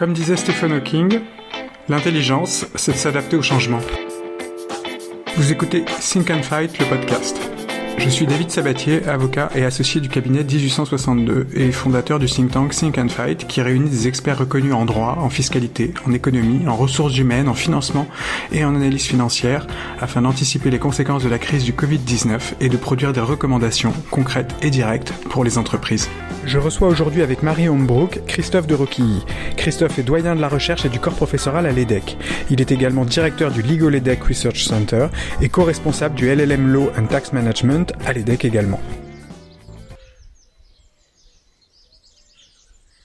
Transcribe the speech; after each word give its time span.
Comme 0.00 0.14
disait 0.14 0.36
Stephen 0.36 0.72
Hawking, 0.72 1.20
l'intelligence, 1.90 2.64
c'est 2.74 2.92
de 2.92 2.96
s'adapter 2.96 3.36
au 3.36 3.42
changement. 3.42 3.80
Vous 5.36 5.52
écoutez 5.52 5.84
Think 6.00 6.30
and 6.30 6.42
Fight, 6.42 6.78
le 6.78 6.86
podcast. 6.86 7.38
Je 8.02 8.08
suis 8.08 8.26
David 8.26 8.50
Sabatier, 8.50 9.06
avocat 9.06 9.50
et 9.54 9.62
associé 9.62 10.00
du 10.00 10.08
cabinet 10.08 10.42
1862 10.42 11.48
et 11.54 11.70
fondateur 11.70 12.18
du 12.18 12.26
think 12.26 12.50
tank 12.50 12.74
Think 12.74 12.96
and 12.96 13.08
Fight 13.08 13.46
qui 13.46 13.60
réunit 13.60 13.90
des 13.90 14.08
experts 14.08 14.38
reconnus 14.38 14.72
en 14.72 14.86
droit, 14.86 15.18
en 15.20 15.28
fiscalité, 15.28 15.92
en 16.06 16.12
économie, 16.14 16.66
en 16.66 16.76
ressources 16.76 17.18
humaines, 17.18 17.46
en 17.46 17.54
financement 17.54 18.08
et 18.52 18.64
en 18.64 18.74
analyse 18.74 19.04
financière 19.04 19.66
afin 20.00 20.22
d'anticiper 20.22 20.70
les 20.70 20.78
conséquences 20.78 21.24
de 21.24 21.28
la 21.28 21.38
crise 21.38 21.62
du 21.64 21.74
Covid-19 21.74 22.40
et 22.62 22.70
de 22.70 22.76
produire 22.78 23.12
des 23.12 23.20
recommandations 23.20 23.92
concrètes 24.10 24.54
et 24.62 24.70
directes 24.70 25.12
pour 25.28 25.44
les 25.44 25.58
entreprises. 25.58 26.08
Je 26.46 26.56
reçois 26.56 26.88
aujourd'hui 26.88 27.20
avec 27.20 27.42
Marie 27.42 27.68
Hombrook 27.68 28.22
Christophe 28.26 28.66
de 28.66 28.74
Roquilly. 28.74 29.24
Christophe 29.58 29.98
est 29.98 30.02
doyen 30.02 30.34
de 30.34 30.40
la 30.40 30.48
recherche 30.48 30.86
et 30.86 30.88
du 30.88 30.98
corps 30.98 31.14
professoral 31.14 31.66
à 31.66 31.70
l'EDEC. 31.70 32.16
Il 32.50 32.62
est 32.62 32.72
également 32.72 33.04
directeur 33.04 33.50
du 33.50 33.60
Legal 33.60 33.94
EDEC 33.94 34.24
Research 34.24 34.64
Center 34.64 35.08
et 35.42 35.50
co-responsable 35.50 36.14
du 36.14 36.34
LLM 36.34 36.68
Law 36.68 36.90
and 36.98 37.06
Tax 37.06 37.34
Management 37.34 37.89
à 38.04 38.12
l'EDEC 38.12 38.44
également. 38.44 38.80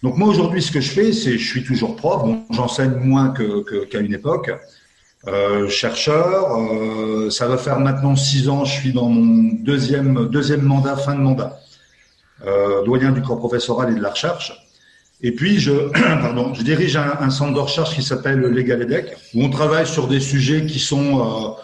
Donc 0.03 0.17
moi 0.17 0.27
aujourd'hui, 0.27 0.61
ce 0.61 0.71
que 0.71 0.81
je 0.81 0.91
fais, 0.91 1.13
c'est 1.13 1.37
je 1.37 1.47
suis 1.47 1.63
toujours 1.63 1.95
prof. 1.95 2.21
J'enseigne 2.51 2.95
moins 2.95 3.33
qu'à 3.89 3.99
une 3.99 4.13
époque. 4.13 4.51
Euh, 5.27 5.67
chercheur, 5.67 6.59
euh, 6.59 7.31
ça 7.31 7.47
va 7.47 7.57
faire 7.57 7.79
maintenant 7.79 8.15
six 8.15 8.47
ans. 8.47 8.63
Je 8.65 8.73
suis 8.73 8.93
dans 8.93 9.09
mon 9.09 9.53
deuxième 9.63 10.27
deuxième 10.29 10.61
mandat, 10.61 10.95
fin 10.95 11.15
de 11.15 11.21
mandat, 11.21 11.59
euh, 12.45 12.83
doyen 12.83 13.11
du 13.11 13.23
corps 13.23 13.39
professoral 13.39 13.91
et 13.91 13.95
de 13.95 14.01
la 14.01 14.11
recherche. 14.11 14.53
Et 15.21 15.31
puis 15.31 15.59
je 15.59 15.71
pardon, 16.21 16.53
je 16.53 16.61
dirige 16.61 16.95
un, 16.97 17.31
centre 17.31 17.55
de 17.55 17.59
recherche 17.59 17.95
qui 17.95 18.03
s'appelle 18.03 18.39
Legal 18.39 18.83
EDEC, 18.83 19.17
où 19.33 19.41
on 19.43 19.49
travaille 19.49 19.87
sur 19.87 20.07
des 20.07 20.19
sujets 20.19 20.67
qui 20.67 20.77
sont 20.77 21.55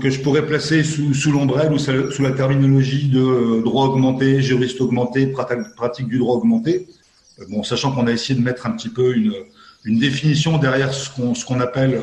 que 0.00 0.10
je 0.10 0.20
pourrais 0.20 0.46
placer 0.46 0.82
sous, 0.82 1.14
sous 1.14 1.32
l'ombrelle 1.32 1.72
ou 1.72 1.78
sous 1.78 2.22
la 2.22 2.32
terminologie 2.32 3.08
de 3.08 3.20
euh, 3.20 3.62
droit 3.62 3.86
augmenté, 3.86 4.40
juriste 4.40 4.80
augmenté, 4.80 5.26
pratique 5.76 6.08
du 6.08 6.18
droit 6.18 6.36
augmenté. 6.36 6.86
Euh, 7.40 7.44
bon, 7.50 7.62
sachant 7.62 7.92
qu'on 7.92 8.06
a 8.06 8.12
essayé 8.12 8.38
de 8.38 8.44
mettre 8.44 8.66
un 8.66 8.70
petit 8.70 8.88
peu 8.88 9.14
une, 9.14 9.34
une 9.84 9.98
définition 9.98 10.58
derrière 10.58 10.92
ce 10.92 11.10
qu'on 11.10 11.34
ce 11.34 11.44
qu'on 11.44 11.60
appelle 11.60 12.02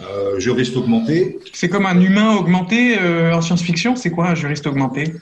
euh, 0.00 0.40
juriste 0.40 0.76
augmenté. 0.76 1.38
C'est 1.52 1.68
comme 1.68 1.86
un 1.86 2.00
humain 2.00 2.34
augmenté 2.34 2.98
euh, 2.98 3.34
en 3.34 3.40
science-fiction? 3.40 3.94
C'est 3.94 4.10
quoi 4.10 4.28
un 4.28 4.34
juriste 4.34 4.66
augmenté? 4.66 5.14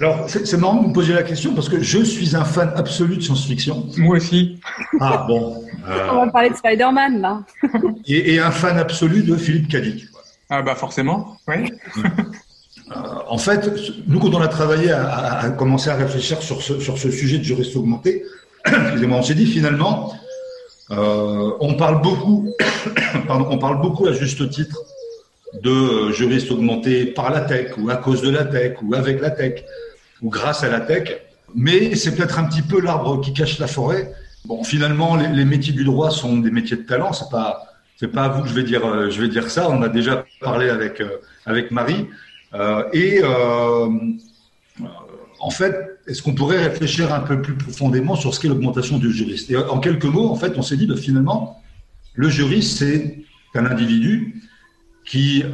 Alors, 0.00 0.28
c'est 0.28 0.56
marrant 0.56 0.82
de 0.82 0.88
me 0.88 0.92
poser 0.92 1.12
la 1.12 1.22
question 1.22 1.54
parce 1.54 1.68
que 1.68 1.80
je 1.80 2.02
suis 2.02 2.34
un 2.34 2.44
fan 2.44 2.72
absolu 2.74 3.18
de 3.18 3.20
science-fiction. 3.20 3.86
Moi 3.98 4.16
aussi. 4.16 4.58
Ah 4.98 5.26
bon. 5.28 5.62
Euh... 5.88 6.08
On 6.10 6.24
va 6.24 6.32
parler 6.32 6.50
de 6.50 6.56
Spider-Man 6.56 7.20
là. 7.20 7.42
et, 8.06 8.34
et, 8.34 8.40
un 8.40 8.50
fan 8.50 8.78
absolu 8.78 9.22
de 9.22 9.36
Philippe 9.36 9.68
Cadic. 9.68 10.06
Ah 10.50 10.62
bah 10.62 10.74
forcément, 10.74 11.36
oui. 11.48 11.72
En 13.28 13.38
fait, 13.38 13.70
nous, 14.06 14.18
quand 14.18 14.34
on 14.34 14.40
a 14.40 14.48
travaillé 14.48 14.92
à, 14.92 15.50
commencer 15.56 15.90
à 15.90 15.94
réfléchir 15.94 16.42
sur 16.42 16.62
ce, 16.62 16.80
sur 16.80 16.98
ce 16.98 17.10
sujet 17.10 17.38
de 17.38 17.42
juriste 17.42 17.76
augmenté, 17.76 18.24
on 18.66 19.22
s'est 19.22 19.34
dit 19.34 19.46
finalement, 19.46 20.12
euh, 20.90 21.52
on 21.60 21.74
parle 21.74 22.02
beaucoup, 22.02 22.52
pardon, 23.26 23.46
on 23.50 23.58
parle 23.58 23.80
beaucoup 23.80 24.06
à 24.06 24.12
juste 24.12 24.48
titre 24.50 24.78
de 25.62 26.10
juriste 26.12 26.50
augmenté 26.50 27.06
par 27.06 27.30
la 27.30 27.40
tech 27.40 27.72
ou 27.78 27.90
à 27.90 27.96
cause 27.96 28.22
de 28.22 28.30
la 28.30 28.44
tech 28.44 28.76
ou 28.82 28.94
avec 28.94 29.20
la 29.20 29.30
tech 29.30 29.64
ou 30.20 30.28
grâce 30.30 30.62
à 30.62 30.68
la 30.68 30.80
tech, 30.80 31.20
mais 31.54 31.94
c'est 31.94 32.14
peut-être 32.14 32.38
un 32.38 32.44
petit 32.44 32.62
peu 32.62 32.80
l'arbre 32.80 33.20
qui 33.20 33.32
cache 33.32 33.58
la 33.58 33.66
forêt. 33.66 34.12
Bon, 34.44 34.64
finalement, 34.64 35.16
les, 35.16 35.28
les 35.28 35.44
métiers 35.44 35.72
du 35.72 35.84
droit 35.84 36.10
sont 36.10 36.38
des 36.38 36.50
métiers 36.50 36.76
de 36.76 36.82
talent, 36.82 37.12
c'est 37.12 37.30
pas 37.30 37.71
c'est 38.02 38.08
pas 38.08 38.24
à 38.24 38.28
vous 38.30 38.42
que 38.42 38.48
je 38.48 38.54
vais 38.54 38.64
dire, 38.64 38.84
euh, 38.84 39.10
je 39.10 39.20
vais 39.20 39.28
dire 39.28 39.48
ça. 39.48 39.70
On 39.70 39.80
a 39.80 39.88
déjà 39.88 40.24
parlé 40.40 40.68
avec 40.68 41.00
euh, 41.00 41.18
avec 41.46 41.70
Marie. 41.70 42.08
Euh, 42.52 42.82
et 42.92 43.22
en 45.38 45.50
fait, 45.50 46.00
est-ce 46.08 46.20
qu'on 46.20 46.34
pourrait 46.34 46.64
réfléchir 46.64 47.14
un 47.14 47.20
peu 47.20 47.40
plus 47.40 47.54
profondément 47.54 48.16
sur 48.16 48.34
ce 48.34 48.40
qu'est 48.40 48.48
l'augmentation 48.48 48.98
du 48.98 49.12
juriste? 49.12 49.52
Et 49.52 49.56
en 49.56 49.78
quelques 49.78 50.04
mots, 50.04 50.28
en 50.28 50.34
fait, 50.34 50.54
on 50.56 50.62
s'est 50.62 50.76
dit, 50.76 50.88
bah, 50.88 50.96
finalement, 50.96 51.62
le 52.14 52.28
juriste, 52.28 52.78
c'est 52.78 53.18
un 53.54 53.66
individu 53.66 54.42
qui, 55.04 55.44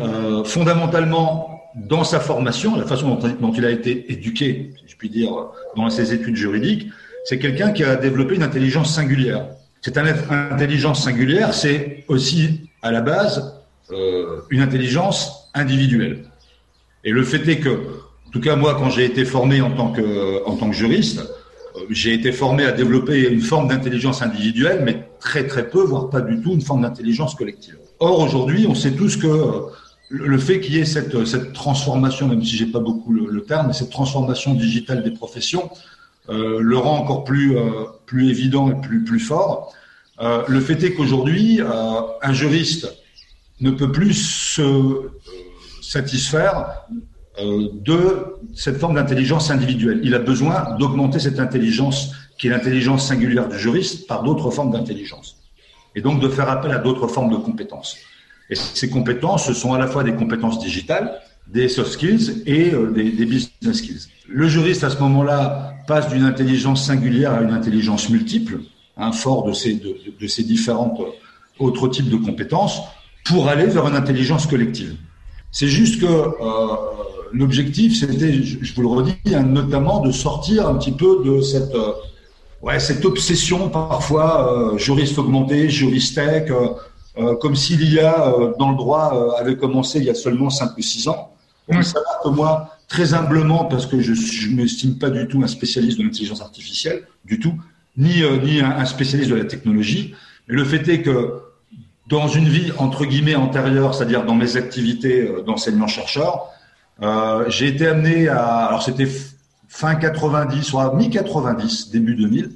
fondamentalement, 0.45 1.63
dans 1.75 2.05
sa 2.05 2.21
formation, 2.21 2.77
la 2.77 2.87
façon 2.87 3.15
dont, 3.15 3.53
il 3.53 3.65
a 3.65 3.71
été 3.71 4.11
éduqué, 4.13 4.73
si 4.77 4.93
je 4.93 4.97
puis 4.97 5.11
dire, 5.11 5.31
dans 5.77 5.89
ses 5.91 6.13
études 6.15 6.37
juridiques, 6.37 6.89
c'est 7.25 7.39
quelqu'un 7.39 7.73
qui 7.73 7.85
a 7.85 7.97
développé 7.97 8.35
une 8.37 8.43
intelligence 8.43 8.95
singulière. 8.95 9.47
Cette 9.81 9.97
intelligence 9.97 11.05
singulière, 11.05 11.55
c'est 11.55 12.05
aussi 12.09 12.71
à 12.83 12.91
la 12.91 13.01
base 13.01 13.55
euh, 13.91 14.41
une 14.51 14.61
intelligence 14.61 15.51
individuelle. 15.55 16.25
Et 17.05 17.11
le 17.11 17.23
fait 17.23 17.47
est 17.49 17.59
que, 17.59 17.71
en 17.71 18.31
tout 18.33 18.41
cas 18.41 18.57
moi, 18.57 18.75
quand 18.75 18.91
j'ai 18.91 19.05
été 19.05 19.25
formé 19.25 19.61
en 19.61 19.71
tant 19.71 19.93
que, 19.93 20.45
en 20.47 20.57
tant 20.57 20.69
que 20.69 20.77
juriste, 20.77 21.21
euh, 21.21 21.81
j'ai 21.91 22.13
été 22.13 22.33
formé 22.33 22.65
à 22.65 22.73
développer 22.73 23.29
une 23.29 23.41
forme 23.41 23.69
d'intelligence 23.69 24.21
individuelle, 24.21 24.83
mais 24.85 25.09
très 25.21 25.47
très 25.47 25.71
peu, 25.71 25.83
voire 25.83 26.11
pas 26.11 26.21
du 26.21 26.41
tout, 26.41 26.53
une 26.53 26.61
forme 26.61 26.83
d'intelligence 26.83 27.35
collective. 27.35 27.79
Or 28.01 28.19
aujourd'hui, 28.21 28.67
on 28.69 28.75
sait 28.75 28.93
tous 28.93 29.17
que 29.17 29.29
le 30.11 30.39
fait 30.39 30.61
qu'il 30.61 30.75
y 30.75 30.79
ait 30.79 30.85
cette, 30.85 31.25
cette 31.25 31.53
transformation, 31.53 32.29
même 32.29 32.43
si 32.43 32.57
j'ai 32.57 32.67
pas 32.67 32.81
beaucoup 32.81 33.13
le, 33.13 33.27
le 33.31 33.45
terme, 33.45 33.69
mais 33.69 33.73
cette 33.73 33.91
transformation 33.91 34.55
digitale 34.55 35.05
des 35.05 35.13
professions, 35.13 35.71
euh, 35.71 35.98
le 36.29 36.77
rend 36.77 36.99
encore 36.99 37.25
plus, 37.25 37.57
euh, 37.57 37.85
plus 38.07 38.31
évident 38.31 38.71
et 38.71 38.81
plus, 38.81 39.05
plus 39.05 39.21
fort. 39.21 39.75
Euh, 40.21 40.43
le 40.49 40.61
fait 40.61 40.83
est 40.83 40.95
qu'aujourd'hui, 40.95 41.61
euh, 41.61 42.01
un 42.23 42.33
juriste 42.33 42.93
ne 43.61 43.71
peut 43.71 43.93
plus 43.93 44.15
se 44.15 44.63
euh, 44.63 45.13
satisfaire 45.83 46.85
de 47.41 48.35
cette 48.53 48.79
forme 48.79 48.97
d'intelligence 48.97 49.53
individuelle. 49.53 50.01
Il 50.03 50.13
a 50.17 50.19
besoin 50.19 50.77
d'augmenter 50.77 51.21
cette 51.21 51.39
intelligence, 51.39 52.11
qui 52.37 52.49
est 52.49 52.51
l'intelligence 52.51 53.07
singulière 53.07 53.49
du 53.49 53.57
juriste, 53.57 54.09
par 54.09 54.25
d'autres 54.25 54.51
formes 54.51 54.73
d'intelligence. 54.73 55.37
Et 55.95 56.01
donc 56.01 56.21
de 56.21 56.29
faire 56.29 56.51
appel 56.51 56.73
à 56.73 56.79
d'autres 56.79 57.07
formes 57.07 57.31
de 57.31 57.37
compétences. 57.37 57.97
Et 58.51 58.57
ces 58.57 58.91
compétences, 58.91 59.47
ce 59.47 59.55
sont 59.55 59.73
à 59.73 59.79
la 59.79 59.87
fois 59.87 60.03
des 60.03 60.15
compétences 60.15 60.59
digitales, 60.59 61.21
des 61.53 61.69
soft 61.69 61.93
skills 61.93 62.43
et 62.47 62.73
euh, 62.73 62.91
des, 62.91 63.25
business 63.25 63.79
skills. 63.79 64.09
Le 64.29 64.49
juriste, 64.49 64.85
à 64.85 64.91
ce 64.91 64.99
moment-là, 64.99 65.75
passe 65.87 66.09
d'une 66.09 66.25
intelligence 66.25 66.85
singulière 66.85 67.33
à 67.33 67.41
une 67.41 67.51
intelligence 67.51 68.11
multiple, 68.11 68.61
hein, 68.97 69.13
fort 69.13 69.45
de 69.45 69.53
ces, 69.53 69.75
de, 69.75 70.27
ces 70.27 70.45
différentes 70.45 71.01
autres 71.59 71.89
types 71.89 72.11
de 72.11 72.17
compétences, 72.17 72.81
pour 73.25 73.49
aller 73.49 73.67
vers 73.67 73.87
une 73.89 73.97
intelligence 73.97 74.47
collective. 74.47 74.97
C'est 75.51 75.69
juste 75.69 76.01
que 76.01 76.07
euh, 76.07 76.77
l'objectif, 77.33 77.99
c'était, 77.99 78.43
je 78.43 78.75
vous 78.75 78.83
le 78.83 78.89
redis, 78.89 79.15
hein, 79.35 79.43
notamment 79.43 80.01
de 80.01 80.13
sortir 80.13 80.69
un 80.69 80.75
petit 80.75 80.93
peu 80.93 81.23
de 81.25 81.41
cette, 81.41 81.75
euh, 81.75 81.93
ouais, 82.63 82.79
cette 82.79 83.05
obsession 83.07 83.71
parfois 83.71 84.73
euh, 84.75 84.79
juriste 84.79 85.19
augmenté, 85.19 85.71
juriste 85.71 86.17
tech, 86.17 86.51
comme 87.41 87.57
si 87.57 87.77
l'IA 87.77 88.33
dans 88.61 88.71
le 88.71 88.77
droit 88.77 89.35
avait 89.41 89.57
commencé 89.57 89.99
il 89.99 90.05
y 90.05 90.11
a 90.11 90.15
seulement 90.15 90.51
5 90.51 90.79
ou 90.79 90.83
6 90.83 91.09
ans. 91.09 91.33
Il 91.71 91.85
s'avère 91.85 92.21
que 92.23 92.29
moi, 92.29 92.77
très 92.89 93.15
humblement, 93.15 93.65
parce 93.65 93.87
que 93.87 94.01
je 94.01 94.13
ne 94.51 94.57
m'estime 94.57 94.99
pas 94.99 95.11
du 95.11 95.27
tout 95.29 95.43
un 95.43 95.47
spécialiste 95.47 95.99
de 95.99 96.05
l'intelligence 96.05 96.41
artificielle, 96.41 97.07
du 97.25 97.39
tout, 97.39 97.55
ni, 97.97 98.23
euh, 98.23 98.39
ni 98.39 98.61
un, 98.61 98.71
un, 98.71 98.85
spécialiste 98.85 99.31
de 99.31 99.37
la 99.37 99.45
technologie, 99.45 100.15
mais 100.49 100.55
le 100.55 100.65
fait 100.65 100.89
est 100.89 101.03
que 101.03 101.43
dans 102.09 102.29
une 102.29 102.49
vie 102.49 102.73
entre 102.79 103.05
guillemets 103.05 103.35
antérieure, 103.35 103.95
c'est-à-dire 103.95 104.25
dans 104.25 104.35
mes 104.35 104.57
activités 104.57 105.23
euh, 105.23 105.43
d'enseignant-chercheur, 105.43 106.47
euh, 107.03 107.45
j'ai 107.49 107.69
été 107.69 107.87
amené 107.87 108.29
à, 108.29 108.67
alors 108.67 108.83
c'était 108.83 109.09
fin 109.69 109.95
90, 109.95 110.63
soit 110.63 110.95
mi-90, 110.95 111.91
début 111.91 112.17
2000, 112.17 112.51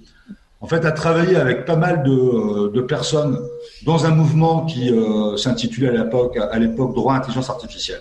en 0.63 0.67
fait, 0.69 0.85
à 0.85 0.93
travailler 0.93 1.37
avec 1.37 1.65
pas 1.65 1.77
mal 1.77 2.05
de, 2.05 2.69
de 2.69 2.81
personnes 2.81 3.39
dans 3.85 4.07
un 4.07 4.11
mouvement 4.11 4.65
qui 4.65 4.91
euh, 4.91 5.37
s'intitulait 5.37 5.89
à 5.89 6.05
l'époque, 6.05 6.37
à 6.37 6.59
l'époque 6.59 6.95
droit 6.95 7.15
intelligence 7.15 7.51
artificielle. 7.51 8.01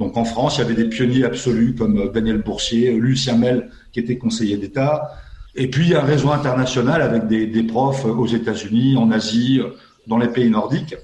Donc 0.00 0.16
en 0.16 0.24
France, 0.24 0.56
il 0.56 0.62
y 0.62 0.64
avait 0.64 0.74
des 0.74 0.88
pionniers 0.88 1.24
absolus 1.24 1.74
comme 1.74 2.10
Daniel 2.10 2.38
Boursier, 2.38 2.92
Lucien 2.94 3.36
Mel, 3.36 3.70
qui 3.92 4.00
était 4.00 4.16
conseiller 4.16 4.56
d'État, 4.56 5.12
et 5.54 5.68
puis 5.68 5.94
un 5.94 6.00
réseau 6.00 6.30
international 6.30 7.02
avec 7.02 7.26
des, 7.26 7.62
profs 7.62 8.06
aux 8.06 8.26
États-Unis, 8.26 8.96
en 8.96 9.10
Asie, 9.10 9.60
dans 10.06 10.16
les 10.16 10.28
pays 10.28 10.48
nordiques. 10.48 10.94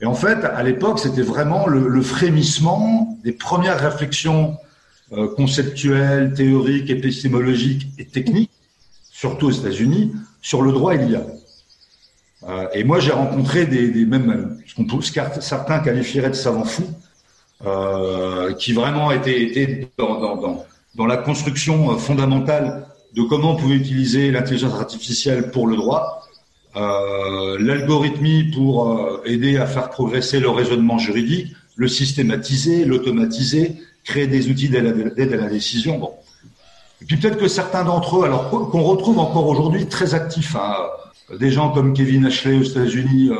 Et 0.00 0.06
en 0.06 0.14
fait, 0.14 0.44
à 0.44 0.62
l'époque, 0.62 1.00
c'était 1.00 1.22
vraiment 1.22 1.66
le, 1.66 2.00
frémissement 2.02 3.18
des 3.24 3.32
premières 3.32 3.80
réflexions 3.80 4.56
euh, 5.12 5.26
conceptuelles, 5.34 6.32
théoriques, 6.32 6.88
épistémologiques 6.88 7.88
et 7.98 8.04
techniques, 8.04 8.52
surtout 9.10 9.46
aux 9.46 9.50
États-Unis, 9.50 10.12
sur 10.40 10.62
le 10.62 10.70
droit 10.70 10.94
et. 10.94 11.00
Euh, 12.48 12.66
et 12.74 12.84
moi, 12.84 13.00
j'ai 13.00 13.10
rencontré 13.10 13.66
des, 13.66 13.88
des 13.88 14.04
même 14.04 14.56
ce 14.66 14.74
qu'on 14.76 14.84
peut 14.84 15.02
certains 15.02 15.80
qualifieraient 15.80 16.30
de 16.30 16.34
savants 16.34 16.64
fous, 16.64 16.94
euh, 17.64 18.52
qui 18.54 18.72
vraiment 18.72 19.10
étaient 19.12 19.88
dans, 19.96 21.06
la 21.06 21.16
construction 21.16 21.96
fondamentale 21.98 22.86
de 23.14 23.22
comment 23.22 23.52
on 23.52 23.56
pouvait 23.56 23.76
utiliser 23.76 24.30
l'intelligence 24.30 24.74
artificielle 24.74 25.50
pour 25.50 25.66
le 25.66 25.76
droit. 25.76 26.22
euh, 26.76 27.56
l'algorithmie 27.58 28.44
pour 28.44 28.92
euh, 28.92 29.22
aider 29.24 29.56
à 29.56 29.66
faire 29.66 29.88
progresser 29.88 30.40
le 30.40 30.50
raisonnement 30.50 30.98
juridique, 30.98 31.54
le 31.74 31.88
systématiser, 31.88 32.84
l'automatiser, 32.84 33.76
créer 34.04 34.26
des 34.26 34.50
outils 34.50 34.68
d'aide 34.68 35.32
à 35.32 35.36
la 35.36 35.48
décision. 35.48 35.98
Bon. 35.98 36.12
Et 37.02 37.04
puis 37.04 37.16
peut-être 37.16 37.36
que 37.36 37.48
certains 37.48 37.84
d'entre 37.84 38.20
eux, 38.20 38.24
alors 38.24 38.48
qu'on 38.48 38.82
retrouve 38.82 39.18
encore 39.18 39.46
aujourd'hui 39.46 39.86
très 39.86 40.14
actifs, 40.14 40.56
hein, 40.56 40.76
des 41.38 41.50
gens 41.50 41.70
comme 41.70 41.92
Kevin 41.92 42.26
Ashley 42.26 42.58
aux 42.58 42.62
États-Unis, 42.62 43.30
euh, 43.30 43.36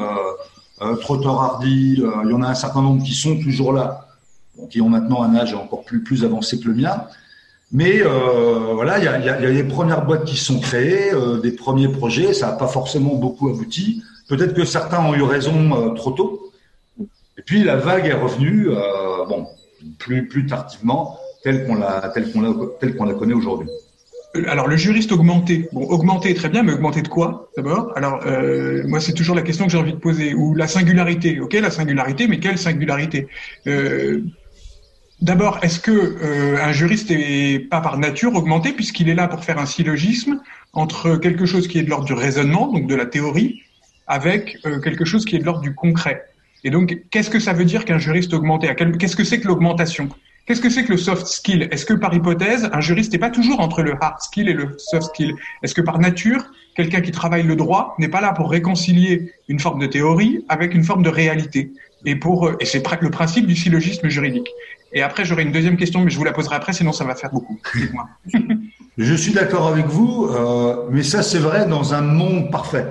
euh 0.83 0.97
Trotter 0.97 1.29
Hardy, 1.29 2.03
euh, 2.03 2.11
il 2.25 2.31
y 2.31 2.35
en 2.35 2.43
a 2.43 2.49
un 2.49 2.55
certain 2.55 2.83
nombre 2.83 3.03
qui 3.03 3.15
sont 3.15 3.41
toujours 3.41 3.73
là, 3.73 4.06
qui 4.71 4.81
ont 4.81 4.89
maintenant 4.89 5.23
un 5.23 5.35
âge 5.35 5.55
encore 5.55 5.85
plus 5.85 6.03
plus 6.03 6.25
avancé 6.25 6.59
que 6.61 6.69
le 6.69 6.75
mien. 6.75 7.07
Mais 7.73 8.01
euh, 8.01 8.75
voilà, 8.75 8.99
il 8.99 9.05
y 9.05 9.09
a, 9.09 9.51
y, 9.51 9.55
des 9.55 9.65
premières 9.65 10.05
boîtes 10.05 10.25
qui 10.25 10.37
sont 10.37 10.61
créées, 10.61 11.13
euh, 11.13 11.41
des 11.41 11.53
premiers 11.53 11.89
projets, 11.89 12.33
ça 12.33 12.47
n'a 12.47 12.53
pas 12.53 12.69
forcément 12.69 13.15
beaucoup 13.15 13.49
abouti. 13.49 14.03
Peut-être 14.29 14.55
que 14.55 14.65
certains 14.65 15.05
ont 15.05 15.15
eu 15.15 15.23
raison 15.23 15.75
euh, 15.75 15.95
trop 15.95 16.13
tôt. 16.13 16.53
Et 17.01 17.43
puis 17.45 17.65
la 17.65 17.77
vague 17.77 18.07
est 18.07 18.15
revenue, 18.15 18.69
bon, 19.29 19.47
plus 19.99 20.27
plus 20.27 20.47
tardivement, 20.47 21.19
telle 21.45 21.67
qu'on 21.67 21.75
la 21.75 22.11
telle 22.15 22.33
qu'on 22.33 22.41
la 22.41 22.55
telle 22.81 22.97
qu'on 22.97 23.05
la 23.05 23.13
connaît 23.13 23.35
aujourd'hui. 23.35 23.69
Alors 24.49 24.69
le 24.69 24.77
juriste 24.77 25.13
augmenté, 25.13 25.69
bon 25.71 25.85
augmenté 25.85 26.33
très 26.33 26.49
bien, 26.49 26.63
mais 26.63 26.73
augmenté 26.73 27.03
de 27.03 27.09
quoi 27.09 27.51
d'abord? 27.55 27.93
Alors 27.95 28.25
moi 28.87 29.01
c'est 29.01 29.13
toujours 29.13 29.37
la 29.37 29.43
question 29.43 29.67
que 29.67 29.73
j'ai 29.73 29.77
envie 29.77 29.93
de 29.93 29.99
poser. 29.99 30.33
Ou 30.33 30.55
la 30.55 30.67
singularité, 30.67 31.41
ok 31.41 31.53
la 31.53 31.71
singularité, 31.71 32.27
mais 32.27 32.41
quelle 32.41 32.57
singularité? 32.57 33.29
D'abord, 35.23 35.61
est-ce 35.63 35.81
que 35.81 35.91
euh, 35.91 36.63
un 36.63 36.73
juriste 36.73 37.11
est 37.11 37.59
pas 37.71 37.81
par 37.81 37.99
nature 37.99 38.35
augmenté 38.35 38.73
puisqu'il 38.73 39.09
est 39.09 39.15
là 39.15 39.29
pour 39.29 39.45
faire 39.45 39.59
un 39.59 39.65
syllogisme 39.65 40.41
entre 40.75 41.17
quelque 41.17 41.47
chose 41.47 41.69
qui 41.69 41.79
est 41.79 41.83
de 41.83 41.89
l'ordre 41.89 42.05
du 42.05 42.13
raisonnement, 42.13 42.71
donc 42.71 42.87
de 42.87 42.95
la 42.95 43.07
théorie, 43.07 43.63
avec 44.07 44.59
euh, 44.67 44.79
quelque 44.81 45.07
chose 45.07 45.25
qui 45.25 45.37
est 45.37 45.39
de 45.39 45.45
l'ordre 45.45 45.63
du 45.63 45.75
concret? 45.75 46.23
Et 46.65 46.71
donc, 46.71 46.99
qu'est-ce 47.11 47.31
que 47.31 47.41
ça 47.41 47.55
veut 47.55 47.65
dire 47.65 47.87
qu'un 47.87 47.99
juriste 47.99 48.35
augmenté? 48.35 48.69
Qu'est-ce 48.99 49.17
que 49.17 49.25
c'est 49.25 49.41
que 49.41 49.49
l'augmentation? 49.49 50.11
Qu'est-ce 50.47 50.61
que 50.61 50.71
c'est 50.71 50.85
que 50.85 50.93
le 50.93 50.99
soft 50.99 51.27
skill? 51.27 51.67
Est-ce 51.73 51.87
que 51.87 51.95
par 51.95 52.15
hypothèse, 52.15 52.69
un 52.73 52.81
juriste 52.81 53.13
n'est 53.13 53.19
pas 53.19 53.31
toujours 53.31 53.61
entre 53.61 53.83
le 53.83 53.95
hard 54.01 54.21
skill 54.21 54.49
et 54.49 54.53
le 54.53 54.77
soft 54.79 55.09
skill? 55.15 55.35
Est-ce 55.63 55.75
que 55.75 55.81
par 55.81 55.99
nature, 55.99 56.45
quelqu'un 56.77 57.01
qui 57.01 57.11
travaille 57.11 57.43
le 57.43 57.57
droit 57.57 57.97
n'est 57.99 58.09
pas 58.09 58.21
là 58.21 58.33
pour 58.33 58.51
réconcilier 58.51 59.33
une 59.49 59.59
forme 59.59 59.81
de 59.81 59.87
théorie 59.87 60.45
avec 60.49 60.75
une 60.75 60.85
forme 60.85 61.03
de 61.03 61.09
réalité? 61.09 61.73
Et 62.05 62.15
pour 62.15 62.53
et 62.61 62.65
c'est 62.65 62.83
le 63.01 63.11
principe 63.11 63.47
du 63.47 63.57
syllogisme 63.57 64.09
juridique. 64.09 64.49
Et 64.97 65.03
après, 65.03 65.27
j'aurai 65.27 65.43
une 65.43 65.53
deuxième 65.53 65.77
question, 65.77 66.01
mais 66.01 66.11
je 66.11 66.17
vous 66.17 66.25
la 66.25 66.33
poserai 66.33 66.57
après, 66.57 66.73
sinon 66.73 66.91
ça 66.91 67.05
va 67.05 67.15
faire 67.15 67.31
beaucoup. 67.31 67.61
je 68.99 69.15
suis 69.15 69.33
d'accord 69.35 69.67
avec 69.67 69.85
vous, 69.85 70.25
euh, 70.25 70.87
mais 70.91 71.03
ça, 71.03 71.23
c'est 71.23 71.39
vrai 71.39 71.67
dans 71.69 71.93
un 71.93 72.01
monde 72.01 72.51
parfait. 72.51 72.87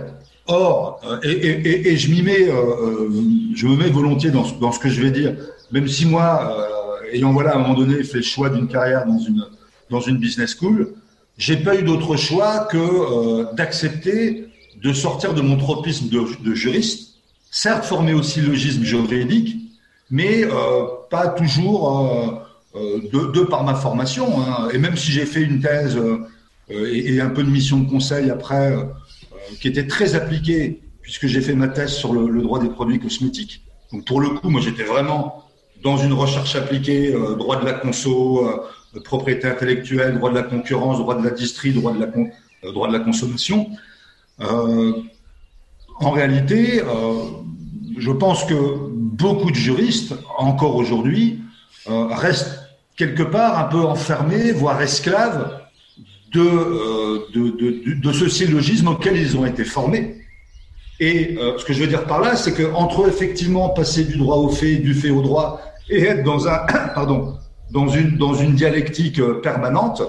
Or, 0.46 1.02
euh, 1.04 1.20
et, 1.24 1.98
je 1.98 2.12
m'y 2.12 2.22
mets, 2.22 2.48
euh, 2.48 3.10
je 3.56 3.66
me 3.66 3.76
mets 3.76 3.90
volontiers 3.90 4.30
dans, 4.30 4.72
ce 4.72 4.78
que 4.78 4.88
je 4.88 5.02
vais 5.02 5.10
dire, 5.10 5.36
même 5.72 5.88
si 5.88 6.06
moi, 6.06 6.56
ayant 7.12 7.34
voilà 7.34 7.54
à 7.54 7.56
un 7.56 7.60
moment 7.60 7.74
donné 7.74 8.04
fait 8.04 8.18
le 8.18 8.24
choix 8.24 8.52
d'une 8.52 8.68
carrière 8.68 9.08
dans 9.08 9.18
une 9.18 9.44
dans 9.90 10.00
une 10.00 10.18
business 10.18 10.56
school, 10.56 10.94
j'ai 11.40 11.58
pas 11.58 11.76
eu 11.76 11.82
d'autre 11.82 12.18
choix 12.18 12.68
que 12.72 13.56
d'accepter 13.56 14.48
de 14.80 14.94
sortir 14.94 15.34
de 15.34 15.42
mon 15.42 15.58
tropisme 15.58 16.10
de, 16.10 16.54
juriste, 16.54 17.16
certes 17.50 17.84
formé 17.84 18.14
au 18.14 18.22
syllogisme 18.22 18.84
juridique, 18.84 19.58
mais 20.12 20.44
pas 21.10 21.28
toujours 21.30 22.44
euh, 22.76 22.80
euh, 22.80 23.30
de, 23.34 23.42
par 23.42 23.64
ma 23.64 23.76
formation. 23.76 24.42
Hein. 24.42 24.70
Et 24.74 24.78
même 24.78 24.96
si 24.96 25.12
j'ai 25.12 25.26
fait 25.26 25.42
une 25.42 25.62
thèse 25.62 25.98
et, 26.70 27.16
et, 27.16 27.22
un 27.22 27.30
peu 27.30 27.44
de 27.44 27.50
mission 27.50 27.80
de 27.80 27.90
conseil 27.90 28.30
après, 28.30 28.76
qui 29.62 29.68
était 29.68 29.88
très 29.88 30.16
appliquée, 30.16 30.82
puisque 31.02 31.28
j'ai 31.28 31.42
fait 31.42 31.54
ma 31.54 31.68
thèse 31.68 31.94
sur 31.94 32.14
le, 32.14 32.42
droit 32.42 32.60
des 32.60 32.70
produits 32.70 33.00
cosmétiques. 33.00 33.64
Donc 33.92 34.06
pour 34.06 34.20
le 34.20 34.30
coup, 34.30 34.50
moi 34.50 34.60
j'étais 34.62 34.84
vraiment 34.84 35.44
dans 35.84 35.98
une 35.98 36.14
recherche 36.14 36.56
appliquée, 36.56 37.14
euh, 37.14 37.36
droit 37.36 37.60
de 37.60 37.66
la 37.66 37.74
conso, 37.74 38.48
euh, 38.48 39.00
propriété 39.04 39.48
intellectuelle, 39.48 40.16
droit 40.16 40.32
de 40.32 40.36
la 40.36 40.42
concurrence, 40.42 40.98
droit 40.98 41.16
de 41.16 41.24
la 41.24 41.30
distrie, 41.30 41.74
droit 41.74 41.94
de 41.94 42.00
la, 42.00 42.08
euh, 42.08 42.72
droit 42.72 42.88
de 42.88 42.94
la 42.94 43.00
consommation. 43.00 43.70
en 46.00 46.12
réalité, 46.12 46.82
je 47.98 48.12
pense 48.12 48.44
que 48.44 48.56
beaucoup 49.18 49.52
de 49.52 49.56
juristes, 49.56 50.14
encore 50.38 50.76
aujourd'hui, 50.76 51.40
euh, 51.90 52.08
restent 52.08 52.60
quelque 52.98 53.24
part 53.24 53.58
un 53.60 53.66
peu 53.66 53.80
enfermés, 53.80 54.52
voire 54.52 54.82
esclaves 54.82 55.62
de, 56.32 56.42
euh, 56.42 58.14
ce 58.14 58.30
syllogisme 58.30 58.90
auquel 58.90 59.18
ils 59.18 59.38
ont 59.38 59.46
été 59.46 59.64
formés. 59.64 60.18
Et 61.00 61.38
euh, 61.38 61.58
ce 61.58 61.66
que 61.66 61.74
je 61.74 61.82
veux 61.82 61.88
dire 61.88 62.06
par 62.06 62.20
là, 62.22 62.36
c'est 62.36 62.54
que 62.54 62.74
entre 62.74 63.08
effectivement 63.08 63.70
passer 63.70 64.04
du 64.04 64.18
droit 64.18 64.38
au 64.38 64.50
fait, 64.50 64.78
du 64.78 64.94
fait 64.94 65.12
au 65.12 65.22
droit, 65.22 65.62
et 65.90 66.04
être 66.04 66.24
dans 66.24 66.48
un, 66.48 66.58
pardon, 66.96 67.38
dans 67.72 67.88
une 67.88 68.56
dialectique 68.56 69.22
permanente, 69.42 70.02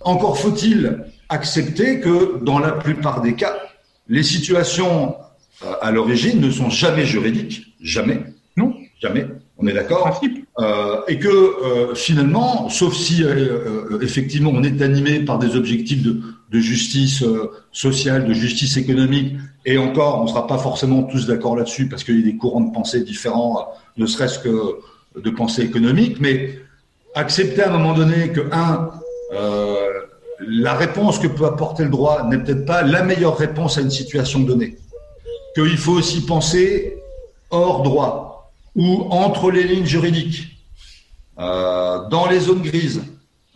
encore 0.00 0.38
faut-il 0.38 1.04
accepter 1.28 2.00
que 2.00 2.38
dans 2.42 2.58
la 2.58 2.72
plupart 2.72 3.20
des 3.20 3.34
cas, 3.34 3.56
les 4.08 4.22
situations 4.22 5.16
à 5.80 5.90
l'origine 5.90 6.40
ne 6.40 6.50
sont 6.50 6.68
jamais 6.68 7.06
juridiques, 7.06 7.74
jamais. 7.80 8.20
Jamais. 9.00 9.26
On 9.58 9.66
est 9.66 9.72
d'accord. 9.72 10.20
Euh, 10.60 11.00
et 11.08 11.18
que 11.18 11.28
euh, 11.28 11.94
finalement, 11.94 12.68
sauf 12.68 12.94
si 12.94 13.22
euh, 13.22 13.98
effectivement 14.02 14.50
on 14.52 14.62
est 14.62 14.82
animé 14.82 15.20
par 15.20 15.38
des 15.38 15.56
objectifs 15.56 16.02
de, 16.02 16.20
de 16.50 16.58
justice 16.58 17.24
sociale, 17.72 18.26
de 18.26 18.32
justice 18.32 18.76
économique, 18.76 19.36
et 19.66 19.78
encore, 19.78 20.20
on 20.20 20.24
ne 20.24 20.28
sera 20.28 20.46
pas 20.46 20.58
forcément 20.58 21.04
tous 21.04 21.26
d'accord 21.26 21.56
là-dessus 21.56 21.88
parce 21.88 22.04
qu'il 22.04 22.18
y 22.18 22.22
a 22.22 22.24
des 22.24 22.36
courants 22.36 22.60
de 22.60 22.72
pensée 22.72 23.02
différents, 23.02 23.68
ne 23.96 24.06
serait-ce 24.06 24.38
que 24.38 24.76
de 25.18 25.30
pensée 25.30 25.62
économique, 25.62 26.18
mais 26.20 26.58
accepter 27.14 27.62
à 27.62 27.70
un 27.70 27.78
moment 27.78 27.94
donné 27.94 28.30
que 28.30 28.42
un 28.52 28.90
la 30.46 30.74
réponse 30.74 31.18
que 31.18 31.28
peut 31.28 31.46
apporter 31.46 31.84
le 31.84 31.90
droit 31.90 32.26
n'est 32.28 32.38
peut-être 32.38 32.66
pas 32.66 32.82
la 32.82 33.02
meilleure 33.02 33.36
réponse 33.36 33.78
à 33.78 33.80
une 33.80 33.90
situation 33.90 34.40
donnée 34.40 34.76
qu'il 35.54 35.78
faut 35.78 35.92
aussi 35.92 36.26
penser 36.26 36.98
hors 37.50 37.82
droit 37.82 38.33
ou 38.74 39.06
entre 39.10 39.50
les 39.50 39.64
lignes 39.64 39.86
juridiques, 39.86 40.58
euh, 41.38 42.08
dans 42.08 42.28
les 42.28 42.40
zones 42.40 42.62
grises, 42.62 43.02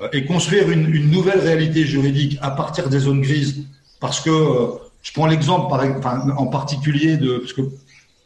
euh, 0.01 0.09
et 0.13 0.25
construire 0.25 0.71
une, 0.71 0.93
une, 0.95 1.11
nouvelle 1.11 1.41
réalité 1.41 1.85
juridique 1.85 2.39
à 2.41 2.51
partir 2.51 2.89
des 2.89 3.01
zones 3.01 3.21
grises. 3.21 3.65
Parce 4.01 4.21
que 4.21 4.31
euh, 4.31 4.69
je 5.03 5.13
prends 5.13 5.27
l'exemple 5.27 5.69
par, 5.69 5.85
enfin, 5.85 6.31
en 6.37 6.47
particulier 6.47 7.17
de, 7.17 7.39
parce 7.39 7.53
que 7.53 7.63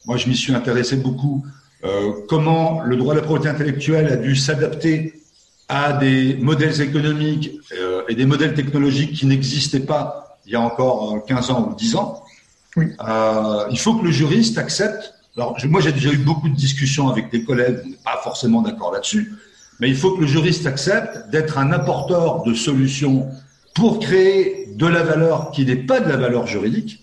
moi 0.07 0.17
je 0.17 0.29
m'y 0.29 0.37
suis 0.37 0.55
intéressé 0.55 0.97
beaucoup, 0.97 1.45
euh, 1.85 2.13
comment 2.29 2.83
le 2.83 2.97
droit 2.97 3.15
de 3.15 3.21
la 3.21 3.25
propriété 3.25 3.49
intellectuelle 3.55 4.13
a 4.13 4.17
dû 4.17 4.37
s'adapter 4.37 5.15
à 5.69 5.95
des 5.95 6.35
modèles 6.35 6.81
économiques 6.81 7.53
euh, 7.79 8.03
et 8.09 8.15
des 8.15 8.27
modèles 8.27 8.55
technologiques 8.55 9.13
qui 9.13 9.27
n'existaient 9.27 9.81
pas 9.81 10.39
il 10.45 10.53
y 10.53 10.57
a 10.57 10.61
encore 10.61 11.25
15 11.25 11.51
ans 11.51 11.69
ou 11.71 11.75
10 11.75 11.97
ans. 11.97 12.23
Oui. 12.77 12.87
Il 13.71 13.79
faut 13.79 13.95
que 13.95 14.05
le 14.05 14.11
juriste 14.11 14.59
accepte. 14.59 15.15
Alors, 15.37 15.57
moi, 15.65 15.81
j'ai 15.81 15.93
déjà 15.93 16.11
eu 16.11 16.19
beaucoup 16.19 16.49
de 16.49 16.55
discussions 16.55 17.09
avec 17.09 17.31
des 17.31 17.43
collègues, 17.45 17.79
on 17.85 17.89
n'est 17.89 17.97
pas 18.05 18.21
forcément 18.23 18.61
d'accord 18.61 18.93
là-dessus, 18.93 19.33
mais 19.81 19.89
il 19.89 19.97
faut 19.97 20.15
que 20.15 20.21
le 20.21 20.27
juriste 20.27 20.67
accepte 20.67 21.31
d'être 21.31 21.59
un 21.59 21.73
apporteur 21.73 22.43
de 22.43 22.53
solutions 22.53 23.29
pour 23.75 23.99
créer 23.99 24.69
de 24.75 24.87
la 24.87 25.03
valeur 25.03 25.51
qui 25.51 25.65
n'est 25.65 25.77
pas 25.77 26.01
de 26.01 26.09
la 26.09 26.17
valeur 26.17 26.47
juridique. 26.47 27.01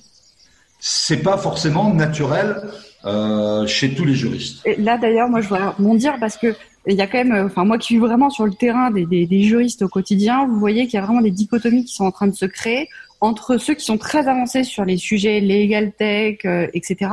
C'est 0.79 1.23
pas 1.23 1.37
forcément 1.37 1.91
naturel 1.91 2.61
euh, 3.05 3.65
chez 3.65 3.95
tous 3.95 4.05
les 4.05 4.13
juristes. 4.13 4.61
Et 4.65 4.75
là, 4.75 4.99
d'ailleurs, 4.99 5.27
moi, 5.27 5.41
je 5.41 5.49
voudrais 5.49 5.67
rebondir 5.67 6.15
parce 6.19 6.37
que 6.37 6.55
il 6.87 6.95
y 6.95 7.01
a 7.01 7.07
quand 7.07 7.23
même, 7.23 7.45
enfin 7.45 7.65
moi 7.65 7.77
qui 7.77 7.87
suis 7.87 7.97
vraiment 7.97 8.29
sur 8.29 8.45
le 8.45 8.53
terrain 8.53 8.89
des 8.89 9.43
juristes 9.43 9.81
au 9.81 9.89
quotidien, 9.89 10.47
vous 10.47 10.59
voyez 10.59 10.85
qu'il 10.85 10.95
y 10.95 10.97
a 10.97 11.05
vraiment 11.05 11.21
des 11.21 11.29
dichotomies 11.29 11.83
qui 11.83 11.93
sont 11.93 12.05
en 12.05 12.11
train 12.11 12.27
de 12.27 12.35
se 12.35 12.45
créer 12.45 12.87
entre 13.21 13.57
ceux 13.57 13.73
qui 13.73 13.85
sont 13.85 13.97
très 13.97 14.27
avancés 14.27 14.63
sur 14.63 14.85
les 14.85 14.97
sujets 14.97 15.39
legal 15.41 15.91
tech, 15.91 16.39
euh, 16.45 16.67
etc., 16.73 17.11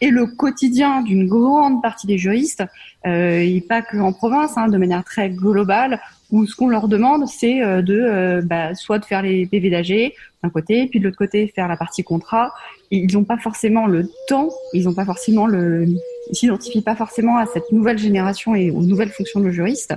et 0.00 0.10
le 0.10 0.26
quotidien 0.26 1.02
d'une 1.02 1.26
grande 1.26 1.82
partie 1.82 2.06
des 2.06 2.18
juristes, 2.18 2.62
euh, 3.06 3.40
et 3.40 3.60
pas 3.60 3.82
que 3.82 3.96
en 3.96 4.12
province, 4.12 4.56
hein, 4.56 4.68
de 4.68 4.78
manière 4.78 5.02
très 5.02 5.28
globale, 5.30 6.00
où 6.30 6.46
ce 6.46 6.54
qu'on 6.54 6.68
leur 6.68 6.88
demande, 6.88 7.26
c'est 7.26 7.62
euh, 7.62 7.82
de 7.82 7.98
euh, 7.98 8.42
bah, 8.44 8.74
soit 8.74 8.98
de 8.98 9.04
faire 9.04 9.22
les 9.22 9.46
PV 9.46 9.70
d'AG 9.70 10.12
d'un 10.42 10.50
côté, 10.50 10.86
puis 10.86 11.00
de 11.00 11.04
l'autre 11.04 11.16
côté 11.16 11.50
faire 11.54 11.68
la 11.68 11.76
partie 11.76 12.04
contrat. 12.04 12.52
Ils 12.90 13.12
n'ont 13.12 13.24
pas 13.24 13.38
forcément 13.38 13.86
le 13.86 14.08
temps, 14.28 14.50
ils 14.72 14.84
n'ont 14.84 14.94
pas 14.94 15.04
forcément 15.04 15.46
le, 15.46 15.86
ils 16.30 16.36
s'identifient 16.36 16.82
pas 16.82 16.94
forcément 16.94 17.38
à 17.38 17.46
cette 17.46 17.72
nouvelle 17.72 17.98
génération 17.98 18.54
et 18.54 18.70
aux 18.70 18.82
nouvelles 18.82 19.10
fonctions 19.10 19.40
de 19.40 19.50
juriste, 19.50 19.94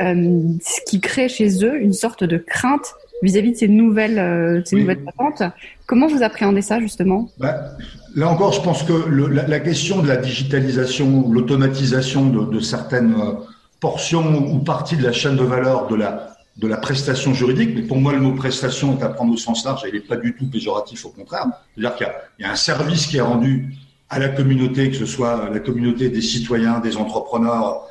euh, 0.00 0.42
ce 0.62 0.80
qui 0.86 1.00
crée 1.00 1.28
chez 1.28 1.64
eux 1.64 1.80
une 1.80 1.92
sorte 1.92 2.24
de 2.24 2.38
crainte 2.38 2.94
vis-à-vis 3.22 3.52
de 3.52 3.56
ces 3.56 3.68
nouvelles, 3.68 4.18
euh, 4.18 4.62
ces 4.64 4.76
oui. 4.76 4.82
nouvelles 4.82 5.04
patentes. 5.04 5.42
Comment 5.86 6.06
vous 6.06 6.22
appréhendez 6.22 6.62
ça 6.62 6.80
justement? 6.80 7.28
Bah, 7.38 7.76
Là 8.14 8.28
encore, 8.28 8.52
je 8.52 8.60
pense 8.60 8.84
que 8.84 8.92
le, 9.08 9.28
la, 9.28 9.46
la, 9.46 9.60
question 9.60 10.00
de 10.00 10.06
la 10.06 10.16
digitalisation, 10.16 11.28
l'automatisation 11.30 12.26
de, 12.26 12.44
de, 12.44 12.60
certaines 12.60 13.14
euh, 13.14 13.32
portions 13.80 14.52
ou 14.52 14.60
parties 14.60 14.96
de 14.96 15.02
la 15.02 15.12
chaîne 15.12 15.36
de 15.36 15.42
valeur 15.42 15.88
de 15.88 15.96
la 15.96 16.34
de 16.56 16.68
la 16.68 16.76
prestation 16.76 17.34
juridique, 17.34 17.70
mais 17.74 17.82
pour 17.82 17.96
moi, 17.96 18.12
le 18.12 18.20
mot 18.20 18.32
prestation 18.32 18.96
est 18.96 19.02
à 19.02 19.08
prendre 19.08 19.32
au 19.32 19.36
sens 19.36 19.64
large 19.64 19.82
il 19.88 19.94
n'est 19.94 20.00
pas 20.00 20.16
du 20.16 20.36
tout 20.36 20.48
péjoratif, 20.48 21.04
au 21.04 21.08
contraire. 21.08 21.46
C'est-à-dire 21.74 21.96
qu'il 21.96 22.44
y, 22.44 22.44
a 22.44 22.52
un 22.52 22.56
service 22.56 23.06
qui 23.06 23.16
est 23.16 23.22
rendu 23.22 23.74
à 24.08 24.20
la 24.20 24.28
communauté, 24.28 24.90
que 24.90 24.96
ce 24.96 25.06
soit 25.06 25.50
la 25.52 25.58
communauté 25.58 26.10
des 26.10 26.22
citoyens, 26.22 26.78
des 26.78 26.96
entrepreneurs, 26.96 27.88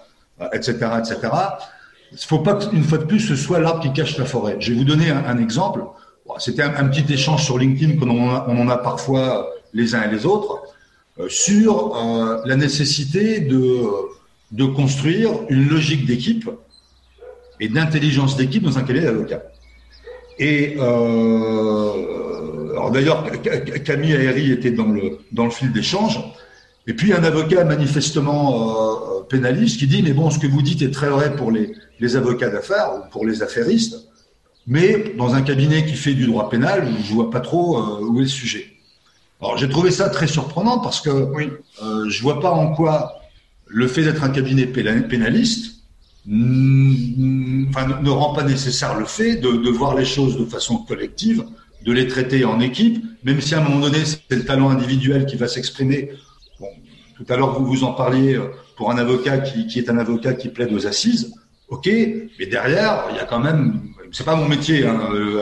etc., 0.53 0.77
euh, 0.83 0.99
etc. 0.99 1.29
Il 2.13 2.17
ne 2.17 2.27
faut 2.27 2.39
pas 2.39 2.53
qu'une 2.55 2.83
fois 2.83 2.99
de 2.99 3.05
plus, 3.05 3.19
ce 3.19 3.35
soit 3.35 3.59
l'arbre 3.59 3.81
qui 3.81 3.91
cache 3.91 4.17
la 4.19 4.25
forêt. 4.25 4.57
Je 4.59 4.71
vais 4.71 4.77
vous 4.77 4.83
donner 4.83 5.09
un, 5.09 5.37
exemple. 5.39 5.83
C'était 6.37 6.61
un, 6.61 6.85
petit 6.85 7.11
échange 7.11 7.43
sur 7.43 7.57
LinkedIn 7.57 7.97
qu'on 7.97 8.09
on 8.09 8.61
en 8.61 8.69
a 8.69 8.77
parfois 8.77 9.49
les 9.73 9.95
uns 9.95 10.03
et 10.03 10.11
les 10.13 10.27
autres 10.27 10.61
euh, 11.19 11.27
sur 11.27 11.95
euh, 11.95 12.41
la 12.45 12.55
nécessité 12.55 13.39
de, 13.39 13.81
de 14.51 14.65
construire 14.65 15.31
une 15.49 15.67
logique 15.67 16.05
d'équipe 16.05 16.47
et 17.59 17.67
d'intelligence 17.67 18.37
d'équipe 18.37 18.61
dans 18.63 18.77
un 18.77 18.83
cabinet 18.83 19.07
d'avocat. 19.07 19.41
Et 20.37 20.75
euh, 20.79 21.93
d'ailleurs, 22.91 23.25
Camille 23.83 24.13
Aéry 24.13 24.51
était 24.51 24.71
dans 24.71 24.85
le, 24.85 25.17
dans 25.31 25.45
le 25.45 25.51
fil 25.51 25.71
d'échange. 25.71 26.19
Et 26.85 26.93
puis 26.93 27.13
un 27.13 27.23
avocat 27.23 27.63
manifestement 27.63 29.12
euh, 29.12 29.12
pénaliste 29.29 29.79
qui 29.79 29.87
dit 29.87 30.03
mais 30.03 30.13
bon 30.13 30.29
ce 30.29 30.39
que 30.39 30.47
vous 30.47 30.61
dites 30.61 30.81
est 30.81 30.91
très 30.91 31.09
vrai 31.09 31.35
pour 31.35 31.51
les, 31.51 31.73
les 31.99 32.15
avocats 32.15 32.49
d'affaires 32.49 32.91
ou 32.95 33.09
pour 33.11 33.25
les 33.25 33.41
affairistes, 33.43 33.95
mais 34.67 35.13
dans 35.17 35.35
un 35.35 35.41
cabinet 35.41 35.85
qui 35.85 35.93
fait 35.93 36.13
du 36.13 36.25
droit 36.25 36.49
pénal, 36.49 36.87
je 37.03 37.13
vois 37.13 37.29
pas 37.29 37.41
trop 37.41 37.77
euh, 37.77 38.05
où 38.05 38.17
est 38.19 38.23
le 38.23 38.27
sujet. 38.27 38.67
Alors 39.41 39.57
j'ai 39.57 39.67
trouvé 39.67 39.91
ça 39.91 40.09
très 40.09 40.27
surprenant 40.27 40.79
parce 40.79 41.01
que 41.01 41.09
oui. 41.09 41.49
euh, 41.83 42.09
je 42.09 42.21
vois 42.21 42.39
pas 42.39 42.51
en 42.51 42.73
quoi 42.73 43.21
le 43.67 43.87
fait 43.87 44.03
d'être 44.03 44.23
un 44.23 44.29
cabinet 44.29 44.67
pénaliste 44.67 45.73
enfin, 46.25 48.01
ne 48.01 48.09
rend 48.09 48.33
pas 48.33 48.43
nécessaire 48.43 48.97
le 48.97 49.05
fait 49.05 49.35
de, 49.35 49.51
de, 49.51 49.69
voir 49.69 49.95
les 49.95 50.05
choses 50.05 50.37
de 50.37 50.45
façon 50.45 50.77
collective, 50.77 51.43
de 51.85 51.91
les 51.91 52.07
traiter 52.07 52.45
en 52.45 52.59
équipe, 52.61 53.03
même 53.23 53.41
si 53.41 53.55
à 53.55 53.59
un 53.59 53.63
moment 53.63 53.81
donné 53.81 54.05
c'est 54.05 54.35
le 54.35 54.45
talent 54.45 54.69
individuel 54.69 55.25
qui 55.25 55.35
va 55.35 55.47
s'exprimer. 55.47 56.11
Tout 57.25 57.33
à 57.33 57.37
l'heure 57.37 57.57
vous 57.59 57.65
vous 57.65 57.83
en 57.83 57.93
parliez 57.93 58.35
euh, 58.35 58.51
pour 58.75 58.91
un 58.91 58.97
avocat 58.97 59.37
qui, 59.37 59.79
est 59.79 59.89
un 59.89 59.97
avocat 59.97 60.33
qui 60.33 60.49
plaide 60.49 60.73
aux 60.73 60.87
assises, 60.87 61.33
ok, 61.69 61.87
mais 61.87 62.45
derrière 62.47 63.05
il 63.11 63.15
y 63.15 63.19
a 63.19 63.25
quand 63.25 63.39
même, 63.39 63.81
c'est 64.11 64.25
pas 64.25 64.35
mon 64.35 64.47
métier, 64.47 64.85
hein, 64.85 64.99
euh, 65.13 65.41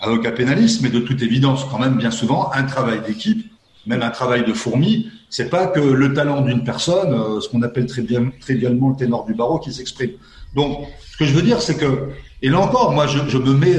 avocat 0.00 0.32
pénaliste, 0.32 0.82
mais 0.82 0.90
de 0.90 1.00
toute 1.00 1.22
évidence 1.22 1.64
quand 1.64 1.78
même 1.78 1.96
bien 1.96 2.10
souvent 2.10 2.50
un 2.52 2.64
travail 2.64 3.00
d'équipe, 3.06 3.50
même 3.86 4.02
un 4.02 4.10
travail 4.10 4.44
de 4.44 4.52
fourmi 4.52 5.10
c'est 5.32 5.48
pas 5.48 5.68
que 5.68 5.78
le 5.78 6.12
talent 6.12 6.40
d'une 6.40 6.64
personne, 6.64 7.14
euh, 7.14 7.40
ce 7.40 7.48
qu'on 7.48 7.62
appelle 7.62 7.86
très 7.86 8.02
bien, 8.02 8.32
le 8.48 8.96
ténor 8.96 9.24
du 9.26 9.34
barreau, 9.34 9.60
qui 9.60 9.72
s'exprime. 9.72 10.10
Donc, 10.56 10.88
ce 11.12 11.16
que 11.16 11.24
je 11.24 11.32
veux 11.32 11.42
dire, 11.42 11.62
c'est 11.62 11.76
que, 11.76 12.08
et 12.42 12.48
là 12.48 12.58
encore, 12.58 12.90
moi, 12.90 13.06
je, 13.06 13.38
me 13.38 13.54
mets 13.54 13.78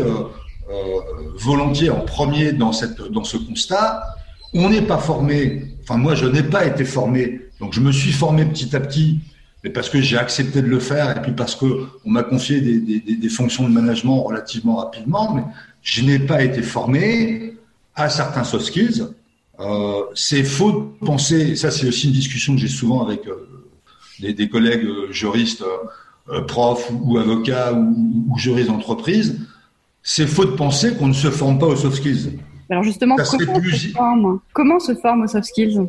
volontiers 1.35 1.89
en 1.89 1.99
premier 1.99 2.53
dans 2.53 2.71
ce 2.71 3.35
constat. 3.35 4.01
On 4.53 4.69
n'est 4.69 4.81
pas 4.81 4.97
formé. 4.97 5.63
Enfin, 5.83 5.97
moi, 5.97 6.15
je 6.15 6.25
n'ai 6.25 6.43
pas 6.43 6.65
été 6.65 6.85
formé. 6.85 7.41
Donc, 7.59 7.73
je 7.73 7.79
me 7.79 7.91
suis 7.91 8.11
formé 8.11 8.45
petit 8.45 8.75
à 8.75 8.79
petit, 8.79 9.19
mais 9.63 9.69
parce 9.69 9.89
que 9.89 10.01
j'ai 10.01 10.17
accepté 10.17 10.61
de 10.61 10.67
le 10.67 10.79
faire, 10.79 11.15
et 11.15 11.21
puis 11.21 11.31
parce 11.31 11.55
que 11.55 11.65
on 12.05 12.09
m'a 12.09 12.23
confié 12.23 12.59
des, 12.61 13.29
fonctions 13.29 13.67
de 13.67 13.73
management 13.73 14.23
relativement 14.23 14.77
rapidement. 14.77 15.33
Mais 15.33 15.43
je 15.81 16.03
n'ai 16.03 16.19
pas 16.19 16.43
été 16.43 16.61
formé 16.61 17.53
à 17.95 18.09
certains 18.09 18.43
soft 18.43 18.65
skills 18.65 19.05
euh, 19.61 20.03
c'est 20.15 20.43
faux 20.43 20.71
de 21.01 21.05
penser, 21.05 21.51
et 21.51 21.55
ça 21.55 21.71
c'est 21.71 21.87
aussi 21.87 22.07
une 22.07 22.13
discussion 22.13 22.55
que 22.55 22.61
j'ai 22.61 22.67
souvent 22.67 23.05
avec 23.05 23.27
euh, 23.27 23.47
des, 24.19 24.49
collègues 24.49 24.85
euh, 24.85 25.11
juristes, 25.11 25.63
euh, 26.29 26.41
profs 26.41 26.89
ou, 26.89 27.13
ou, 27.13 27.17
avocats 27.17 27.73
ou, 27.73 28.25
ou 28.29 28.37
juristes 28.37 28.69
d'entreprise, 28.69 29.39
c'est 30.01 30.25
faux 30.25 30.45
de 30.45 30.51
penser 30.51 30.95
qu'on 30.95 31.07
ne 31.07 31.13
se 31.13 31.29
forme 31.29 31.59
pas 31.59 31.67
aux 31.67 31.75
soft 31.75 31.97
skills. 31.97 32.39
Alors 32.71 32.83
justement, 32.83 33.17
comment, 33.17 33.59
plus... 33.59 33.77
se 33.77 33.87
forme 33.89 34.39
comment 34.53 34.79
se 34.79 34.95
forme 34.95 35.23
aux 35.23 35.27
soft 35.27 35.45
skills 35.45 35.87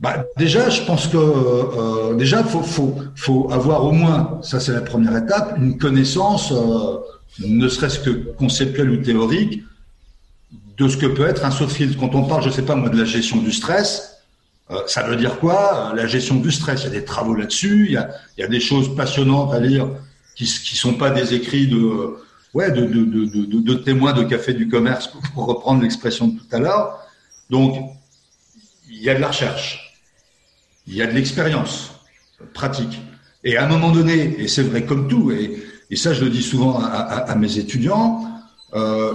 bah, 0.00 0.24
déjà, 0.38 0.70
je 0.70 0.80
pense 0.86 1.08
que 1.08 1.18
euh, 1.18 2.14
déjà 2.14 2.42
faut, 2.42 2.62
faut, 2.62 2.96
faut 3.16 3.52
avoir 3.52 3.84
au 3.84 3.92
moins, 3.92 4.38
ça 4.42 4.58
c'est 4.58 4.72
la 4.72 4.80
première 4.80 5.14
étape, 5.14 5.58
une 5.58 5.76
connaissance, 5.76 6.52
euh, 6.52 6.96
ne 7.46 7.68
serait-ce 7.68 7.98
que 7.98 8.10
conceptuelle 8.10 8.90
ou 8.90 8.96
théorique, 9.02 9.62
de 10.78 10.88
ce 10.88 10.96
que 10.96 11.04
peut 11.04 11.26
être 11.26 11.44
un 11.44 11.50
soft 11.50 11.74
skill. 11.74 11.94
Quand 11.98 12.14
on 12.14 12.24
parle, 12.24 12.42
je 12.42 12.48
sais 12.48 12.62
pas 12.62 12.76
moi, 12.76 12.88
de 12.88 12.96
la 12.96 13.04
gestion 13.04 13.36
du 13.36 13.52
stress, 13.52 14.22
euh, 14.70 14.78
ça 14.86 15.02
veut 15.02 15.16
dire 15.16 15.38
quoi 15.38 15.92
La 15.94 16.06
gestion 16.06 16.36
du 16.36 16.50
stress, 16.50 16.80
il 16.80 16.84
y 16.84 16.96
a 16.96 16.98
des 16.98 17.04
travaux 17.04 17.34
là-dessus, 17.34 17.84
il 17.84 17.92
y 17.92 17.98
a, 17.98 18.08
il 18.38 18.40
y 18.40 18.44
a 18.44 18.48
des 18.48 18.60
choses 18.60 18.96
passionnantes 18.96 19.52
à 19.52 19.60
lire 19.60 19.86
qui 20.34 20.46
qui 20.46 20.76
sont 20.76 20.94
pas 20.94 21.10
des 21.10 21.34
écrits 21.34 21.66
de 21.66 22.16
ouais 22.54 22.70
de, 22.70 23.74
témoins 23.74 24.12
de 24.12 24.24
café 24.24 24.54
du 24.54 24.68
commerce 24.68 25.08
pour 25.34 25.46
reprendre 25.46 25.82
l'expression 25.82 26.28
de 26.28 26.38
tout 26.38 26.46
à 26.52 26.58
l'heure. 26.58 26.98
Donc 27.48 27.76
il 28.88 29.02
y 29.02 29.10
a 29.10 29.14
de 29.14 29.20
la 29.20 29.28
recherche, 29.28 29.94
il 30.86 30.94
y 30.94 31.02
a 31.02 31.06
de 31.06 31.12
l'expérience 31.12 31.92
pratique. 32.54 33.00
Et 33.44 33.56
à 33.56 33.64
un 33.64 33.68
moment 33.68 33.90
donné, 33.90 34.40
et 34.40 34.48
c'est 34.48 34.62
vrai 34.62 34.84
comme 34.84 35.08
tout, 35.08 35.30
et, 35.30 35.66
ça 35.96 36.12
je 36.12 36.24
le 36.24 36.30
dis 36.30 36.42
souvent 36.42 36.78
à 36.78 37.34
mes 37.34 37.58
étudiants, 37.58 38.30
euh, 38.74 39.14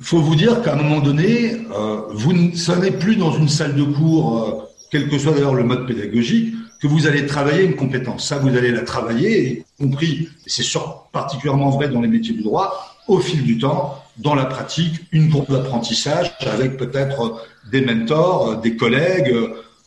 faut 0.00 0.20
vous 0.20 0.34
dire 0.34 0.62
qu'à 0.62 0.74
un 0.74 0.76
moment 0.76 1.00
donné, 1.00 1.54
euh, 1.70 2.02
vous 2.10 2.32
ne 2.32 2.56
serez 2.56 2.90
plus 2.90 3.16
dans 3.16 3.32
une 3.32 3.48
salle 3.48 3.76
de 3.76 3.84
cours, 3.84 4.42
euh, 4.42 4.62
quel 4.90 5.08
que 5.08 5.18
soit 5.18 5.32
d'ailleurs 5.32 5.54
le 5.54 5.64
mode 5.64 5.86
pédagogique, 5.86 6.54
que 6.82 6.88
vous 6.88 7.06
allez 7.06 7.26
travailler 7.26 7.62
une 7.62 7.76
compétence. 7.76 8.26
Ça, 8.26 8.38
vous 8.38 8.56
allez 8.56 8.72
la 8.72 8.80
travailler, 8.82 9.64
y 9.78 9.82
compris, 9.82 10.28
et 10.44 10.50
c'est 10.50 10.64
particulièrement 11.12 11.70
vrai 11.70 11.88
dans 11.88 12.00
les 12.00 12.08
métiers 12.08 12.34
du 12.34 12.42
droit, 12.42 12.96
au 13.06 13.20
fil 13.20 13.44
du 13.44 13.56
temps, 13.56 14.02
dans 14.18 14.34
la 14.34 14.46
pratique, 14.46 14.96
une 15.12 15.30
courbe 15.30 15.52
d'apprentissage 15.52 16.32
avec 16.40 16.76
peut-être 16.76 17.40
des 17.70 17.82
mentors, 17.82 18.50
euh, 18.50 18.56
des 18.56 18.76
collègues, 18.76 19.32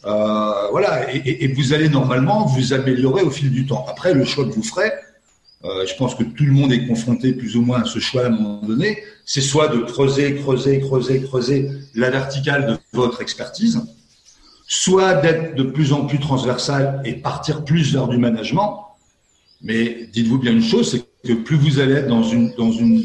euh, 0.06 0.68
voilà, 0.72 1.14
et, 1.14 1.44
et, 1.44 1.48
vous 1.54 1.74
allez 1.74 1.90
normalement 1.90 2.46
vous 2.46 2.74
améliorer 2.74 3.24
au 3.24 3.30
fil 3.30 3.52
du 3.52 3.66
temps. 3.66 3.86
Après, 3.90 4.14
le 4.14 4.24
choix 4.24 4.46
que 4.46 4.52
vous 4.52 4.64
ferez, 4.64 4.92
euh, 5.66 5.86
je 5.86 5.96
pense 5.96 6.16
que 6.16 6.24
tout 6.24 6.46
le 6.46 6.54
monde 6.54 6.72
est 6.72 6.88
confronté 6.88 7.34
plus 7.34 7.58
ou 7.58 7.62
moins 7.62 7.82
à 7.82 7.86
ce 7.86 8.00
choix 8.00 8.24
à 8.24 8.28
un 8.28 8.30
moment 8.30 8.62
donné, 8.62 9.04
c'est 9.26 9.42
soit 9.42 9.68
de 9.68 9.80
creuser, 9.80 10.36
creuser, 10.36 10.80
creuser, 10.80 11.22
creuser 11.24 11.72
la 11.94 12.10
verticale 12.10 12.68
de 12.68 12.78
votre 12.94 13.22
expertise, 13.22 13.82
soit 14.68 15.16
d'être 15.16 15.56
de 15.56 15.64
plus 15.64 15.94
en 15.94 16.06
plus 16.06 16.20
transversal 16.20 17.02
et 17.06 17.14
partir 17.14 17.64
plus 17.64 17.94
vers 17.94 18.08
du 18.08 18.18
management. 18.18 18.86
Mais 19.62 20.10
dites-vous 20.12 20.40
bien 20.40 20.52
une 20.52 20.64
chose, 20.64 20.92
c'est 20.92 21.06
que 21.28 21.34
plus 21.34 21.58
vous 21.58 21.80
allez 21.80 21.94
être 21.94 22.08
dans 22.08 22.24
une, 22.24 22.54
dans 22.58 22.72
une 22.72 23.02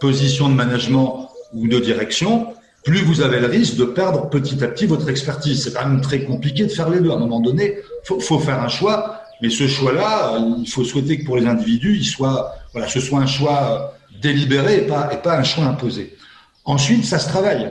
position 0.00 0.48
de 0.48 0.54
management 0.54 1.30
ou 1.52 1.68
de 1.68 1.78
direction, 1.78 2.48
plus 2.84 3.00
vous 3.02 3.22
avez 3.22 3.40
le 3.40 3.46
risque 3.46 3.76
de 3.76 3.84
perdre 3.84 4.28
petit 4.28 4.62
à 4.62 4.68
petit 4.68 4.86
votre 4.86 5.08
expertise. 5.08 5.64
C'est 5.64 5.72
quand 5.72 5.86
même 5.86 6.02
très 6.02 6.24
compliqué 6.24 6.64
de 6.64 6.68
faire 6.68 6.90
les 6.90 7.00
deux. 7.00 7.10
À 7.10 7.14
un 7.14 7.18
moment 7.18 7.40
donné, 7.40 7.78
faut, 8.04 8.20
faut 8.20 8.38
faire 8.38 8.60
un 8.60 8.68
choix. 8.68 9.20
Mais 9.40 9.50
ce 9.50 9.66
choix-là, 9.66 10.38
il 10.58 10.68
faut 10.68 10.84
souhaiter 10.84 11.18
que 11.18 11.24
pour 11.24 11.36
les 11.36 11.46
individus, 11.46 11.96
il 11.96 12.04
soit, 12.04 12.54
voilà, 12.72 12.86
ce 12.88 13.00
soit 13.00 13.20
un 13.20 13.26
choix 13.26 13.94
délibéré 14.20 14.78
et 14.78 14.86
pas, 14.86 15.10
et 15.12 15.16
pas 15.16 15.38
un 15.38 15.42
choix 15.42 15.64
imposé. 15.64 16.16
Ensuite, 16.64 17.04
ça 17.04 17.18
se 17.18 17.28
travaille. 17.28 17.70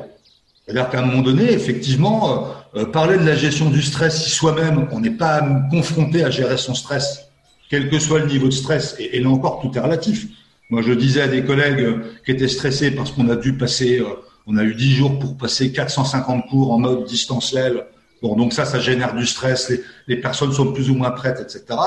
C'est-à-dire 0.66 0.90
qu'à 0.90 1.00
un 1.00 1.06
moment 1.06 1.22
donné, 1.22 1.52
effectivement, 1.52 2.64
euh, 2.76 2.82
euh, 2.82 2.86
parler 2.86 3.18
de 3.18 3.26
la 3.26 3.36
gestion 3.36 3.70
du 3.70 3.82
stress, 3.82 4.24
si 4.24 4.30
soi-même 4.30 4.88
on 4.92 5.00
n'est 5.00 5.12
pas 5.12 5.46
confronté 5.70 6.24
à 6.24 6.30
gérer 6.30 6.58
son 6.58 6.74
stress, 6.74 7.28
quel 7.70 7.90
que 7.90 8.00
soit 8.00 8.20
le 8.20 8.28
niveau 8.28 8.48
de 8.48 8.54
stress, 8.54 8.96
et, 9.00 9.20
là 9.20 9.30
encore 9.30 9.60
tout 9.62 9.78
est 9.78 9.82
relatif. 9.82 10.28
Moi, 10.70 10.82
je 10.82 10.94
disais 10.94 11.22
à 11.22 11.28
des 11.28 11.44
collègues 11.44 12.00
qui 12.26 12.32
étaient 12.32 12.48
stressés 12.48 12.92
parce 12.92 13.12
qu'on 13.12 13.28
a 13.30 13.36
dû 13.36 13.58
passer, 13.58 14.00
euh, 14.00 14.06
on 14.48 14.58
a 14.58 14.64
eu 14.64 14.74
10 14.74 14.92
jours 14.96 15.20
pour 15.20 15.38
passer 15.38 15.72
450 15.72 16.48
cours 16.50 16.72
en 16.72 16.80
mode 16.80 17.06
distanciel. 17.06 17.86
Bon, 18.22 18.36
donc 18.36 18.54
ça, 18.54 18.64
ça 18.64 18.80
génère 18.80 19.16
du 19.16 19.26
stress. 19.26 19.72
Les, 20.08 20.16
personnes 20.16 20.54
sont 20.54 20.72
plus 20.72 20.90
ou 20.90 20.96
moins 20.96 21.12
prêtes, 21.12 21.42
etc. 21.42 21.78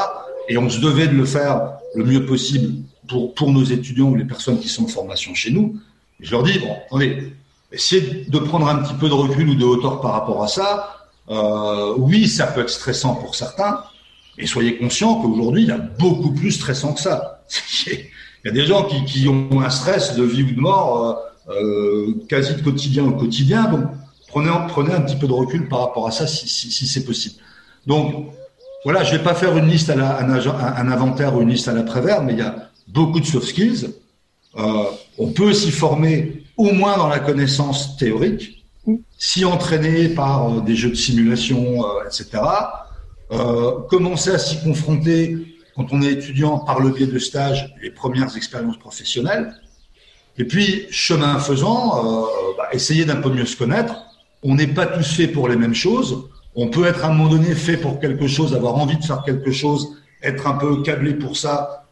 Et 0.50 0.58
on 0.58 0.68
se 0.68 0.80
devait 0.80 1.08
de 1.08 1.14
le 1.14 1.24
faire 1.24 1.72
le 1.94 2.04
mieux 2.04 2.26
possible 2.26 2.82
pour, 3.08 3.34
pour 3.34 3.50
nos 3.50 3.64
étudiants 3.64 4.10
ou 4.10 4.16
les 4.16 4.24
personnes 4.24 4.60
qui 4.60 4.68
sont 4.68 4.84
en 4.84 4.88
formation 4.88 5.34
chez 5.34 5.50
nous. 5.50 5.76
Je 6.20 6.30
leur 6.30 6.42
dis, 6.42 6.58
bon, 6.58 6.76
attendez, 6.86 7.32
essayez 7.72 8.24
de 8.28 8.38
prendre 8.38 8.68
un 8.68 8.76
petit 8.76 8.94
peu 8.94 9.08
de 9.08 9.14
recul 9.14 9.48
ou 9.48 9.54
de 9.54 9.64
hauteur 9.64 10.00
par 10.00 10.12
rapport 10.12 10.42
à 10.42 10.48
ça. 10.48 10.96
Euh, 11.28 11.94
oui, 11.98 12.28
ça 12.28 12.46
peut 12.46 12.60
être 12.60 12.70
stressant 12.70 13.16
pour 13.16 13.34
certains, 13.34 13.80
mais 14.38 14.46
soyez 14.46 14.76
conscients 14.76 15.20
qu'aujourd'hui, 15.20 15.62
il 15.62 15.68
y 15.68 15.72
a 15.72 15.78
beaucoup 15.78 16.32
plus 16.32 16.52
stressant 16.52 16.92
que 16.92 17.00
ça. 17.00 17.42
il 17.86 18.00
y 18.44 18.48
a 18.48 18.52
des 18.52 18.66
gens 18.66 18.84
qui, 18.84 19.28
ont 19.28 19.60
un 19.60 19.70
stress 19.70 20.14
de 20.14 20.22
vie 20.22 20.44
ou 20.44 20.52
de 20.52 20.60
mort 20.60 21.26
euh, 21.48 21.52
euh, 21.52 22.14
quasi 22.28 22.54
de 22.54 22.62
quotidien 22.62 23.04
au 23.04 23.12
quotidien. 23.12 23.64
Donc, 23.64 23.84
prenez, 24.28 24.92
un 24.92 25.00
petit 25.00 25.16
peu 25.16 25.26
de 25.26 25.32
recul 25.32 25.68
par 25.68 25.80
rapport 25.80 26.06
à 26.06 26.10
ça 26.10 26.26
si, 26.26 26.86
c'est 26.86 27.04
possible. 27.04 27.36
Donc, 27.86 28.32
voilà, 28.84 29.02
je 29.02 29.16
vais 29.16 29.22
pas 29.22 29.34
faire 29.34 29.56
une 29.56 29.66
liste 29.66 29.90
à 29.90 29.96
la, 29.96 30.20
un, 30.20 30.92
inventaire 30.92 31.34
ou 31.34 31.42
une 31.42 31.50
liste 31.50 31.66
à 31.66 31.72
l'après-vert, 31.72 32.22
mais 32.22 32.34
il 32.34 32.38
y 32.38 32.42
a 32.42 32.70
beaucoup 32.86 33.18
de 33.18 33.26
soft 33.26 33.48
skills. 33.48 33.90
Euh, 34.56 34.84
on 35.18 35.32
peut 35.32 35.52
s'y 35.52 35.70
former 35.70 36.45
au 36.56 36.72
moins 36.72 36.96
dans 36.96 37.08
la 37.08 37.18
connaissance 37.18 37.96
théorique, 37.96 38.64
s'y 39.18 39.44
entraîner 39.44 40.08
par 40.08 40.48
euh, 40.48 40.60
des 40.60 40.76
jeux 40.76 40.90
de 40.90 40.94
simulation, 40.94 41.84
euh, 41.84 42.04
etc. 42.06 42.42
Euh, 43.32 43.80
commencer 43.88 44.30
à 44.30 44.38
s'y 44.38 44.62
confronter 44.62 45.56
quand 45.74 45.92
on 45.92 46.00
est 46.02 46.12
étudiant 46.12 46.58
par 46.58 46.80
le 46.80 46.90
biais 46.90 47.06
de 47.06 47.18
stages, 47.18 47.74
les 47.82 47.90
premières 47.90 48.36
expériences 48.36 48.78
professionnelles. 48.78 49.52
Et 50.38 50.44
puis, 50.44 50.86
chemin 50.90 51.38
faisant, 51.38 51.98
euh, 51.98 52.26
bah, 52.56 52.68
essayer 52.72 53.04
d'un 53.04 53.16
peu 53.16 53.30
mieux 53.30 53.46
se 53.46 53.56
connaître. 53.56 53.94
On 54.42 54.54
n'est 54.54 54.66
pas 54.66 54.86
tous 54.86 55.14
faits 55.14 55.32
pour 55.32 55.48
les 55.48 55.56
mêmes 55.56 55.74
choses. 55.74 56.28
On 56.54 56.68
peut 56.68 56.86
être 56.86 57.04
à 57.04 57.08
un 57.08 57.12
moment 57.12 57.30
donné 57.30 57.54
fait 57.54 57.76
pour 57.76 58.00
quelque 58.00 58.26
chose, 58.26 58.54
avoir 58.54 58.76
envie 58.76 58.96
de 58.96 59.04
faire 59.04 59.22
quelque 59.24 59.50
chose, 59.50 59.96
être 60.22 60.46
un 60.46 60.54
peu 60.54 60.82
câblé 60.82 61.14
pour 61.14 61.36
ça, 61.36 61.84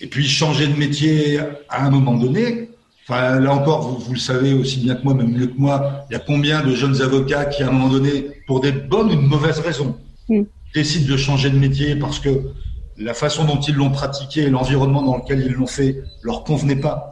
et 0.00 0.06
puis 0.06 0.28
changer 0.28 0.66
de 0.66 0.76
métier 0.76 1.40
à 1.68 1.84
un 1.84 1.90
moment 1.90 2.14
donné. 2.14 2.70
Enfin, 3.06 3.38
là 3.38 3.52
encore, 3.52 3.82
vous, 3.82 3.98
vous, 3.98 4.12
le 4.14 4.18
savez 4.18 4.54
aussi 4.54 4.80
bien 4.80 4.94
que 4.94 5.04
moi, 5.04 5.12
même 5.12 5.32
mieux 5.32 5.46
que 5.46 5.58
moi, 5.58 6.06
il 6.08 6.14
y 6.14 6.16
a 6.16 6.20
combien 6.20 6.62
de 6.62 6.74
jeunes 6.74 7.02
avocats 7.02 7.44
qui, 7.44 7.62
à 7.62 7.68
un 7.68 7.70
moment 7.70 7.90
donné, 7.90 8.30
pour 8.46 8.60
des 8.60 8.72
bonnes 8.72 9.10
ou 9.10 9.16
de 9.16 9.20
mauvaises 9.20 9.58
raisons, 9.58 9.96
mm. 10.28 10.42
décident 10.74 11.12
de 11.12 11.16
changer 11.18 11.50
de 11.50 11.58
métier 11.58 11.96
parce 11.96 12.18
que 12.18 12.30
la 12.96 13.12
façon 13.12 13.44
dont 13.44 13.60
ils 13.60 13.74
l'ont 13.74 13.90
pratiqué 13.90 14.42
et 14.42 14.50
l'environnement 14.50 15.02
dans 15.02 15.18
lequel 15.18 15.40
ils 15.44 15.52
l'ont 15.52 15.66
fait 15.66 16.02
leur 16.22 16.44
convenait 16.44 16.76
pas. 16.76 17.10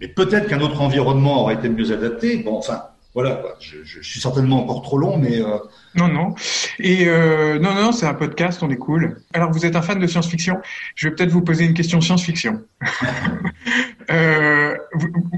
Mais 0.00 0.08
peut-être 0.08 0.48
qu'un 0.48 0.60
autre 0.60 0.80
environnement 0.80 1.42
aurait 1.42 1.54
été 1.54 1.68
mieux 1.68 1.92
adapté. 1.92 2.38
Bon, 2.38 2.56
enfin, 2.56 2.82
voilà, 3.14 3.36
quoi. 3.36 3.56
Je, 3.60 3.76
je, 3.84 4.00
suis 4.00 4.20
certainement 4.20 4.62
encore 4.62 4.80
trop 4.80 4.96
long, 4.96 5.18
mais 5.18 5.38
euh... 5.38 5.58
non, 5.94 6.08
non. 6.08 6.34
Et 6.78 7.08
euh, 7.08 7.58
non, 7.58 7.74
non, 7.74 7.92
c'est 7.92 8.06
un 8.06 8.14
podcast, 8.14 8.62
on 8.62 8.70
est 8.70 8.76
cool. 8.76 9.20
Alors, 9.34 9.50
vous 9.52 9.66
êtes 9.66 9.76
un 9.76 9.82
fan 9.82 9.98
de 9.98 10.06
science-fiction. 10.06 10.58
Je 10.94 11.08
vais 11.08 11.14
peut-être 11.14 11.30
vous 11.30 11.42
poser 11.42 11.66
une 11.66 11.74
question 11.74 12.00
science-fiction. 12.00 12.62
euh, 14.10 14.74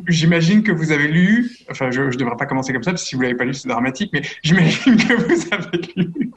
j'imagine 0.07 0.63
que 0.63 0.71
vous 0.71 0.93
avez 0.93 1.09
lu. 1.09 1.51
Enfin, 1.69 1.91
je 1.91 2.03
ne 2.03 2.11
devrais 2.11 2.37
pas 2.37 2.47
commencer 2.47 2.73
comme 2.73 2.85
ça, 2.85 2.93
parce 2.93 3.03
que 3.03 3.09
si 3.09 3.17
vous 3.17 3.23
l'avez 3.23 3.35
pas 3.35 3.45
lu, 3.45 3.55
c'est 3.55 3.69
dramatique. 3.69 4.11
Mais 4.13 4.23
j'imagine 4.45 4.97
que 4.97 5.15
vous 5.15 5.47
avez 5.53 5.81
lu 5.97 6.31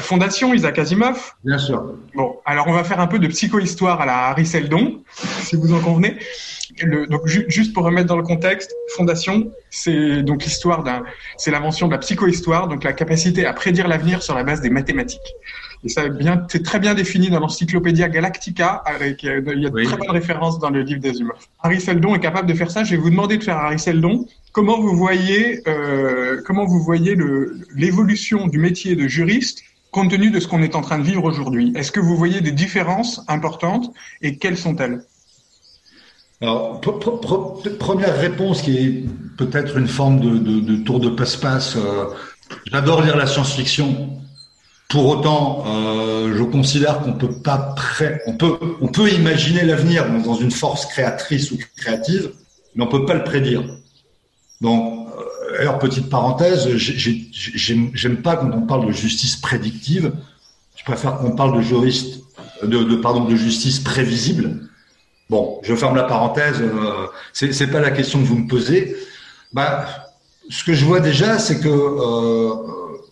Fondation 0.00 0.54
Isaac 0.54 0.78
Asimov. 0.78 1.32
Bien 1.44 1.58
sûr. 1.58 1.94
Bon, 2.14 2.36
alors 2.46 2.68
on 2.68 2.72
va 2.72 2.84
faire 2.84 3.00
un 3.00 3.06
peu 3.06 3.18
de 3.18 3.26
psychohistoire 3.26 4.00
à 4.00 4.06
la 4.06 4.28
Harry 4.28 4.46
Seldon, 4.46 5.02
si 5.40 5.56
vous 5.56 5.74
en 5.74 5.80
convenez. 5.80 6.16
Le, 6.80 7.06
donc 7.06 7.26
juste 7.26 7.72
pour 7.74 7.84
remettre 7.84 8.06
dans 8.06 8.16
le 8.16 8.22
contexte, 8.22 8.72
Fondation, 8.96 9.50
c'est 9.70 10.22
donc 10.22 10.44
l'histoire 10.44 10.82
d'un, 10.82 11.02
c'est 11.36 11.50
l'invention 11.50 11.86
de 11.86 11.92
la 11.92 11.98
psychohistoire, 11.98 12.68
donc 12.68 12.84
la 12.84 12.92
capacité 12.92 13.44
à 13.44 13.52
prédire 13.52 13.88
l'avenir 13.88 14.22
sur 14.22 14.34
la 14.34 14.44
base 14.44 14.60
des 14.60 14.70
mathématiques. 14.70 15.20
Et 15.84 15.88
ça 15.88 16.08
bien, 16.08 16.46
c'est 16.48 16.62
très 16.62 16.78
bien 16.78 16.94
défini 16.94 17.28
dans 17.28 17.40
l'encyclopédia 17.40 18.08
Galactica, 18.08 18.82
avec 18.86 19.24
il 19.24 19.28
y 19.28 19.32
a 19.32 19.40
de 19.40 19.74
oui. 19.74 19.84
très 19.84 19.96
bonnes 19.96 20.10
références 20.10 20.58
dans 20.60 20.70
le 20.70 20.82
livre 20.82 21.00
des 21.00 21.20
humains. 21.20 21.34
Harry 21.62 21.80
Seldon 21.80 22.14
est 22.14 22.20
capable 22.20 22.48
de 22.48 22.54
faire 22.54 22.70
ça. 22.70 22.84
Je 22.84 22.92
vais 22.92 23.02
vous 23.02 23.10
demander 23.10 23.36
de 23.36 23.42
faire 23.42 23.56
Harry 23.56 23.78
Seldon. 23.78 24.26
Comment 24.52 24.80
vous 24.80 24.96
voyez, 24.96 25.60
euh, 25.66 26.40
comment 26.46 26.64
vous 26.64 26.80
voyez 26.80 27.16
l'évolution 27.74 28.46
du 28.46 28.58
métier 28.58 28.94
de 28.94 29.08
juriste 29.08 29.62
compte 29.90 30.10
tenu 30.10 30.30
de 30.30 30.40
ce 30.40 30.48
qu'on 30.48 30.62
est 30.62 30.74
en 30.74 30.82
train 30.82 30.98
de 30.98 31.04
vivre 31.04 31.24
aujourd'hui? 31.24 31.72
Est-ce 31.74 31.90
que 31.90 32.00
vous 32.00 32.16
voyez 32.16 32.40
des 32.40 32.52
différences 32.52 33.22
importantes 33.28 33.92
et 34.22 34.36
quelles 34.36 34.56
sont-elles? 34.56 35.02
Alors, 36.42 36.80
première 36.80 38.18
réponse 38.18 38.62
qui 38.62 38.76
est 38.76 39.04
peut-être 39.36 39.76
une 39.76 39.86
forme 39.86 40.18
de, 40.18 40.76
tour 40.82 40.98
de 40.98 41.08
passe-passe. 41.08 41.76
Euh, 41.76 42.06
J'adore 42.66 43.02
lire 43.02 43.16
la 43.16 43.28
science-fiction. 43.28 44.18
Pour 44.88 45.06
autant, 45.06 45.64
euh, 45.68 46.34
je 46.36 46.42
considère 46.42 46.98
qu'on 47.00 47.12
peut 47.12 47.30
pas 47.30 47.58
pré... 47.76 48.20
on 48.26 48.36
peut, 48.36 48.58
on 48.80 48.88
peut 48.88 49.08
imaginer 49.10 49.62
l'avenir 49.62 50.04
dans 50.24 50.34
une 50.34 50.50
force 50.50 50.84
créatrice 50.86 51.52
ou 51.52 51.58
créative, 51.76 52.32
mais 52.74 52.82
on 52.82 52.88
peut 52.88 53.06
pas 53.06 53.14
le 53.14 53.22
prédire. 53.22 53.62
Donc, 54.60 55.08
euh, 55.16 55.60
alors 55.60 55.78
petite 55.78 56.10
parenthèse, 56.10 56.68
j'aime 56.76 58.16
pas 58.16 58.34
quand 58.34 58.50
on 58.52 58.62
parle 58.62 58.88
de 58.88 58.92
justice 58.92 59.36
prédictive. 59.36 60.12
Je 60.76 60.82
préfère 60.82 61.18
qu'on 61.18 61.36
parle 61.36 61.56
de 61.56 61.62
juriste, 61.62 62.24
de 62.64 62.96
pardon, 62.96 63.26
de 63.26 63.36
justice 63.36 63.78
prévisible 63.78 64.68
Bon, 65.32 65.60
je 65.62 65.74
ferme 65.74 65.96
la 65.96 66.02
parenthèse. 66.02 66.60
Euh, 66.60 67.06
c'est 67.32 67.66
pas 67.68 67.80
la 67.80 67.90
question 67.90 68.18
que 68.20 68.26
vous 68.26 68.36
me 68.36 68.46
posez. 68.46 68.94
Bah, 69.54 69.86
ce 70.50 70.62
que 70.62 70.74
je 70.74 70.84
vois 70.84 71.00
déjà, 71.00 71.38
c'est 71.38 71.58
que 71.58 71.70
euh, 71.70 72.52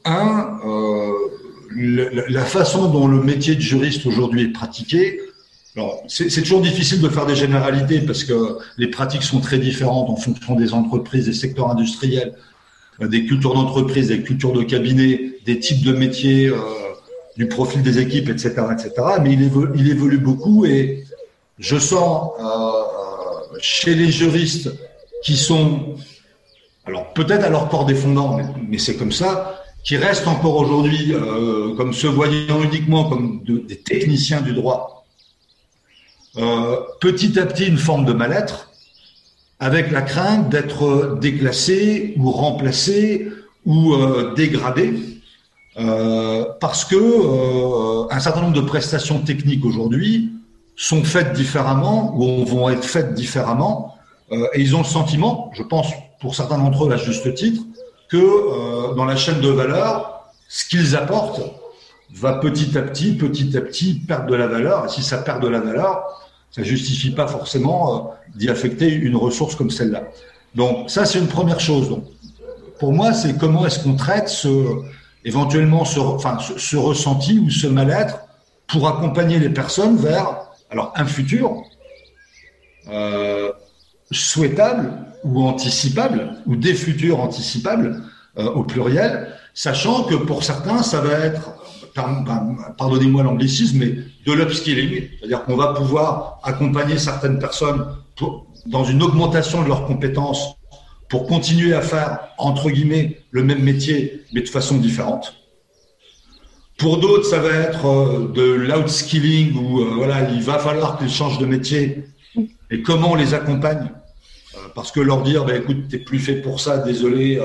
un, 0.05 0.59
euh, 0.67 2.27
la 2.29 2.45
façon 2.45 2.91
dont 2.91 3.09
le 3.09 3.23
métier 3.23 3.55
de 3.55 3.63
juriste 3.63 4.05
aujourd'hui 4.05 4.43
est 4.43 4.53
pratiqué. 4.53 5.19
C'est 6.09 6.43
toujours 6.43 6.61
difficile 6.61 7.01
de 7.01 7.09
faire 7.09 7.25
des 7.25 7.37
généralités 7.37 8.03
parce 8.03 8.25
que 8.25 8.59
les 8.77 8.89
pratiques 8.89 9.23
sont 9.23 9.41
très 9.41 9.57
différentes 9.59 10.11
en 10.11 10.17
fonction 10.17 10.57
des 10.57 10.75
entreprises, 10.75 11.25
des 11.25 11.33
secteurs 11.33 11.71
industriels, 11.71 12.35
euh, 13.01 13.09
des 13.09 13.25
cultures 13.25 13.55
d'entreprise, 13.55 14.09
des 14.09 14.21
cultures 14.23 14.53
de 14.53 14.63
cabinet, 14.63 15.39
des 15.47 15.59
types 15.59 15.83
de 15.83 15.95
métiers, 15.95 16.53
du 17.39 17.49
profil 17.49 17.81
des 17.81 17.99
équipes, 17.99 18.29
etc., 18.29 18.57
etc. 18.73 18.93
Mais 19.23 19.33
il 19.33 19.89
évolue 19.89 20.19
beaucoup 20.19 20.67
et 20.67 21.07
je 21.61 21.79
sens 21.79 22.33
euh, 22.41 23.59
chez 23.61 23.95
les 23.95 24.11
juristes 24.11 24.71
qui 25.23 25.37
sont, 25.37 25.95
alors 26.87 27.13
peut-être 27.13 27.45
à 27.45 27.51
leur 27.51 27.69
corps 27.69 27.85
défendant, 27.85 28.41
mais, 28.67 28.79
c'est 28.79 28.97
comme 28.97 29.13
ça, 29.13 29.63
qui 29.85 29.97
restent 29.99 30.27
encore 30.27 30.57
aujourd'hui 30.57 31.13
euh, 31.15 31.75
comme 31.77 31.93
se 31.93 32.07
voyant 32.07 32.63
uniquement 32.63 33.09
comme 33.09 33.45
de, 33.45 33.59
des 33.59 33.77
techniciens 33.77 34.41
du 34.41 34.55
droit, 34.55 35.05
euh, 36.39 36.77
petit 37.01 37.39
à 37.39 37.45
petit 37.45 37.67
une 37.67 37.79
forme 37.79 38.07
de 38.07 38.15
mal-être, 38.15 38.71
avec 39.59 39.91
la 39.91 40.01
crainte 40.01 40.49
d'être 40.49 41.19
déclassé 41.21 42.15
ou 42.17 42.31
remplacé 42.31 43.29
ou 43.67 43.93
euh, 43.93 44.33
dégradé, 44.35 44.95
euh, 45.77 46.47
parce 46.59 46.87
que 46.87 46.97
euh, 46.97 48.07
un 48.11 48.19
certain 48.19 48.41
nombre 48.41 48.55
de 48.55 48.63
prestations 48.63 49.21
techniques 49.21 49.65
aujourd'hui 49.67 50.33
sont 50.81 51.05
faites 51.05 51.35
différemment 51.35 52.15
ou 52.17 52.43
vont 52.47 52.71
être 52.71 52.87
faites 52.87 53.13
différemment. 53.13 53.97
Euh, 54.33 54.47
et 54.55 54.63
ils 54.63 54.75
ont 54.75 54.79
le 54.79 54.85
sentiment, 54.85 55.51
je 55.53 55.63
pense 55.63 55.89
pour 56.21 56.35
certains 56.35 56.57
d'entre 56.57 56.87
eux 56.87 56.93
à 56.93 56.97
juste 56.97 57.35
titre, 57.35 57.63
que 58.09 58.17
euh, 58.17 58.95
dans 58.95 59.05
la 59.05 59.15
chaîne 59.15 59.43
de 59.43 59.51
valeur, 59.51 60.33
ce 60.49 60.65
qu'ils 60.65 60.97
apportent 60.97 61.43
va 62.15 62.33
petit 62.35 62.77
à 62.79 62.83
petit, 62.83 63.13
petit 63.13 63.55
à 63.59 63.61
petit 63.61 63.95
perdre 63.95 64.31
de 64.31 64.35
la 64.35 64.47
valeur. 64.47 64.87
Et 64.87 64.89
si 64.89 65.03
ça 65.03 65.19
perd 65.19 65.43
de 65.43 65.49
la 65.49 65.61
valeur, 65.61 66.03
ça 66.51 66.63
justifie 66.63 67.11
pas 67.11 67.27
forcément 67.27 67.95
euh, 67.95 67.99
d'y 68.35 68.49
affecter 68.49 68.89
une 68.89 69.17
ressource 69.17 69.57
comme 69.57 69.71
celle-là. 69.71 70.05
Donc 70.55 70.89
ça, 70.89 71.05
c'est 71.05 71.19
une 71.19 71.29
première 71.29 71.61
chose. 71.61 71.91
Donc, 71.91 72.05
pour 72.79 72.95
moi, 72.95 73.13
c'est 73.13 73.37
comment 73.37 73.67
est-ce 73.67 73.81
qu'on 73.81 73.97
traite 73.97 74.31
ce, 74.31 74.49
éventuellement 75.27 75.85
ce, 75.85 76.01
enfin, 76.01 76.39
ce 76.57 76.77
ressenti 76.79 77.39
ou 77.39 77.51
ce 77.51 77.67
mal-être 77.67 78.21
pour 78.67 78.89
accompagner 78.89 79.39
les 79.39 79.51
personnes 79.51 79.99
vers 79.99 80.50
alors 80.71 80.93
un 80.97 81.05
futur 81.05 81.65
euh, 82.89 83.53
souhaitable 84.11 84.93
ou 85.25 85.43
anticipable, 85.43 86.37
ou 86.47 86.57
des 86.57 86.75
futurs 86.75 87.21
anticipables 87.21 88.03
euh, 88.39 88.51
au 88.51 88.65
pluriel, 88.65 89.35
sachant 89.55 90.05
que 90.05 90.15
pour 90.15 90.45
certains, 90.45 90.83
ça 90.83 91.01
va 91.01 91.13
être, 91.13 91.53
pardonnez-moi 92.79 93.23
l'anglicisme, 93.23 93.79
mais 93.79 93.99
de 94.25 94.33
l'upskilling, 94.33 95.09
c'est-à-dire 95.19 95.45
qu'on 95.45 95.57
va 95.57 95.75
pouvoir 95.75 96.41
accompagner 96.43 96.99
certaines 96.99 97.39
personnes 97.39 97.85
dans 98.67 98.85
une 98.85 99.03
augmentation 99.03 99.63
de 99.63 99.69
leurs 99.69 99.87
compétences 99.87 100.57
pour 101.09 101.27
continuer 101.27 101.75
à 101.75 101.83
faire, 101.83 102.21
entre 102.39 102.71
guillemets, 102.71 103.23
le 103.31 103.43
même 103.43 103.63
métier, 103.63 104.25
mais 104.33 104.43
de 104.43 104.49
façon 104.49 104.79
différente. 104.79 105.35
Pour 106.81 106.97
d'autres, 106.97 107.27
ça 107.27 107.41
va 107.41 107.51
être 107.51 107.85
euh, 107.85 108.33
de 108.33 108.43
l'outskilling 108.43 109.55
où 109.55 109.83
euh, 109.83 109.93
voilà, 109.97 110.31
il 110.31 110.41
va 110.41 110.59
falloir 110.59 110.99
qu'ils 110.99 111.11
changent 111.11 111.39
de 111.39 111.45
métier. 111.45 112.05
Et 112.71 112.81
comment 112.81 113.13
on 113.13 113.17
les 113.17 113.35
accompagne? 113.35 113.91
Euh, 114.55 114.61
Parce 114.75 114.91
que 114.91 115.01
leur 115.01 115.21
dire, 115.21 115.45
bah, 115.45 115.57
écoute, 115.57 115.89
t'es 115.91 115.99
plus 115.99 116.19
fait 116.19 116.37
pour 116.37 116.59
ça, 116.59 116.79
désolé. 116.79 117.39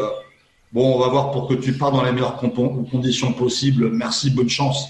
bon, 0.71 0.95
on 0.95 0.99
va 0.99 1.09
voir 1.09 1.31
pour 1.31 1.49
que 1.49 1.53
tu 1.53 1.73
pars 1.73 1.91
dans 1.91 2.01
les 2.01 2.13
meilleures 2.13 2.37
conditions 2.37 3.33
possibles. 3.33 3.89
Merci, 3.91 4.29
bonne 4.29 4.49
chance. 4.49 4.87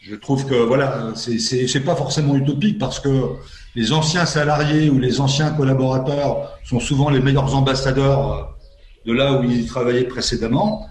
Je 0.00 0.16
trouve 0.16 0.44
que 0.46 0.56
voilà, 0.56 1.12
c'est 1.14 1.84
pas 1.84 1.94
forcément 1.94 2.34
utopique 2.34 2.80
parce 2.80 2.98
que 2.98 3.36
les 3.76 3.92
anciens 3.92 4.26
salariés 4.26 4.90
ou 4.90 4.98
les 4.98 5.20
anciens 5.20 5.50
collaborateurs 5.50 6.58
sont 6.64 6.80
souvent 6.80 7.08
les 7.08 7.20
meilleurs 7.20 7.54
ambassadeurs 7.54 8.56
de 9.06 9.12
là 9.12 9.34
où 9.34 9.44
ils 9.44 9.66
travaillaient 9.66 10.08
précédemment. 10.08 10.88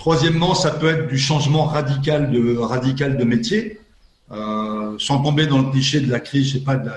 Troisièmement, 0.00 0.54
ça 0.54 0.70
peut 0.70 0.88
être 0.88 1.08
du 1.08 1.18
changement 1.18 1.66
radical 1.66 2.30
de, 2.30 3.24
métier, 3.24 3.78
euh, 4.32 4.94
sans 4.98 5.22
tomber 5.22 5.46
dans 5.46 5.58
le 5.58 5.70
cliché 5.70 6.00
de 6.00 6.10
la 6.10 6.20
crise, 6.20 6.46
je 6.46 6.52
sais 6.54 6.64
pas, 6.64 6.76
de 6.76 6.90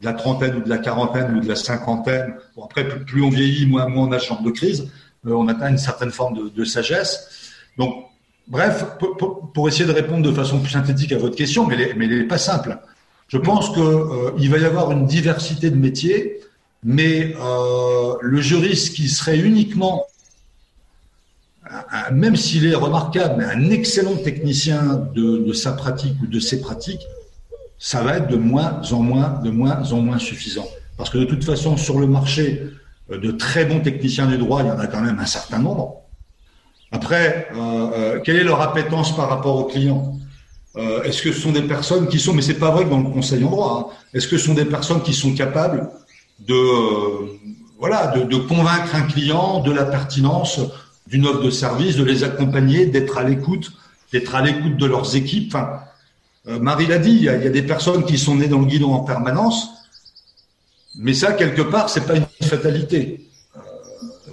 la, 0.00 0.12
trentaine 0.12 0.54
ou 0.54 0.60
de 0.60 0.68
la 0.68 0.78
quarantaine 0.78 1.36
ou 1.36 1.40
de 1.40 1.48
la 1.48 1.56
cinquantaine. 1.56 2.36
Après, 2.62 2.88
plus, 2.88 3.24
on 3.24 3.28
vieillit, 3.28 3.66
moins, 3.66 3.88
moins 3.88 4.06
on 4.06 4.12
a 4.12 4.18
genre 4.18 4.40
de 4.40 4.52
crise, 4.52 4.88
euh, 5.26 5.32
on 5.32 5.48
atteint 5.48 5.68
une 5.68 5.78
certaine 5.78 6.12
forme 6.12 6.52
de, 6.54 6.64
sagesse. 6.64 7.50
Donc, 7.76 8.04
bref, 8.46 8.84
pour, 9.52 9.66
essayer 9.66 9.86
de 9.86 9.92
répondre 9.92 10.22
de 10.22 10.32
façon 10.32 10.60
plus 10.60 10.70
synthétique 10.70 11.10
à 11.10 11.18
votre 11.18 11.34
question, 11.34 11.66
mais 11.66 11.74
elle, 11.90 11.98
n'est 11.98 12.22
pas 12.22 12.38
simple. 12.38 12.78
Je 13.26 13.38
pense 13.38 13.70
que 13.70 13.80
euh, 13.80 14.48
va 14.48 14.58
y 14.58 14.64
avoir 14.64 14.92
une 14.92 15.06
diversité 15.06 15.70
de 15.70 15.76
métiers, 15.76 16.38
mais 16.84 17.34
le 18.20 18.40
juriste 18.40 18.94
qui 18.94 19.08
serait 19.08 19.40
uniquement 19.40 20.04
même 22.12 22.36
s'il 22.36 22.66
est 22.66 22.74
remarquable, 22.74 23.36
mais 23.38 23.44
un 23.44 23.70
excellent 23.70 24.16
technicien 24.16 25.08
de, 25.14 25.52
sa 25.52 25.72
pratique 25.72 26.14
ou 26.22 26.26
de 26.26 26.40
ses 26.40 26.60
pratiques, 26.60 27.06
ça 27.78 28.02
va 28.02 28.16
être 28.16 28.28
de 28.28 28.36
moins 28.36 28.80
en 28.90 29.02
moins, 29.02 29.40
de 29.44 29.50
moins 29.50 29.92
en 29.92 30.00
moins 30.00 30.18
suffisant. 30.18 30.66
Parce 30.96 31.10
que 31.10 31.18
de 31.18 31.24
toute 31.24 31.44
façon, 31.44 31.76
sur 31.76 31.98
le 32.00 32.06
marché, 32.06 32.72
euh, 33.10 33.18
de 33.18 33.30
très 33.30 33.64
bons 33.64 33.80
techniciens 33.80 34.26
du 34.26 34.36
droit, 34.36 34.62
il 34.62 34.68
y 34.68 34.70
en 34.70 34.78
a 34.78 34.86
quand 34.86 35.00
même 35.00 35.18
un 35.18 35.26
certain 35.26 35.58
nombre. 35.58 36.02
Après, 36.90 37.48
euh, 37.54 37.56
euh, 37.58 38.20
quelle 38.20 38.36
est 38.36 38.44
leur 38.44 38.60
appétence 38.60 39.14
par 39.14 39.28
rapport 39.28 39.56
aux 39.56 39.64
clients? 39.64 40.14
Est-ce 41.04 41.22
que 41.22 41.32
ce 41.32 41.40
sont 41.40 41.50
des 41.50 41.62
personnes 41.62 42.06
qui 42.06 42.20
sont, 42.20 42.32
mais 42.32 42.42
c'est 42.42 42.54
pas 42.54 42.70
vrai 42.70 42.84
que 42.84 42.90
dans 42.90 43.00
le 43.00 43.10
conseil 43.10 43.42
en 43.42 43.50
droit, 43.50 43.90
hein, 43.90 43.96
est-ce 44.14 44.28
que 44.28 44.38
ce 44.38 44.46
sont 44.46 44.54
des 44.54 44.64
personnes 44.64 45.02
qui 45.02 45.12
sont 45.12 45.34
capables 45.34 45.90
de, 46.38 46.54
voilà, 47.80 48.08
de, 48.16 48.36
convaincre 48.36 48.94
un 48.94 49.02
client 49.02 49.58
de 49.60 49.72
la 49.72 49.84
pertinence 49.84 50.60
d'une 51.08 51.26
offre 51.26 51.42
de 51.42 51.50
service, 51.50 51.96
de 51.96 52.04
les 52.04 52.22
accompagner, 52.22 52.86
d'être 52.86 53.16
à 53.16 53.24
l'écoute, 53.24 53.72
d'être 54.12 54.34
à 54.34 54.42
l'écoute 54.42 54.76
de 54.76 54.86
leurs 54.86 55.16
équipes. 55.16 55.56
Euh, 56.46 56.58
Marie 56.58 56.86
l'a 56.86 56.98
dit, 56.98 57.12
il 57.12 57.22
y, 57.22 57.28
a, 57.28 57.48
des 57.48 57.62
personnes 57.62 58.04
qui 58.04 58.18
sont 58.18 58.36
nées 58.36 58.48
dans 58.48 58.58
le 58.58 58.66
guidon 58.66 58.92
en 58.92 59.00
permanence, 59.00 59.70
mais 60.96 61.14
ça 61.14 61.32
quelque 61.32 61.62
part 61.62 61.88
c'est 61.88 62.06
pas 62.06 62.16
une 62.16 62.26
fatalité. 62.42 63.26
Euh, 63.56 63.60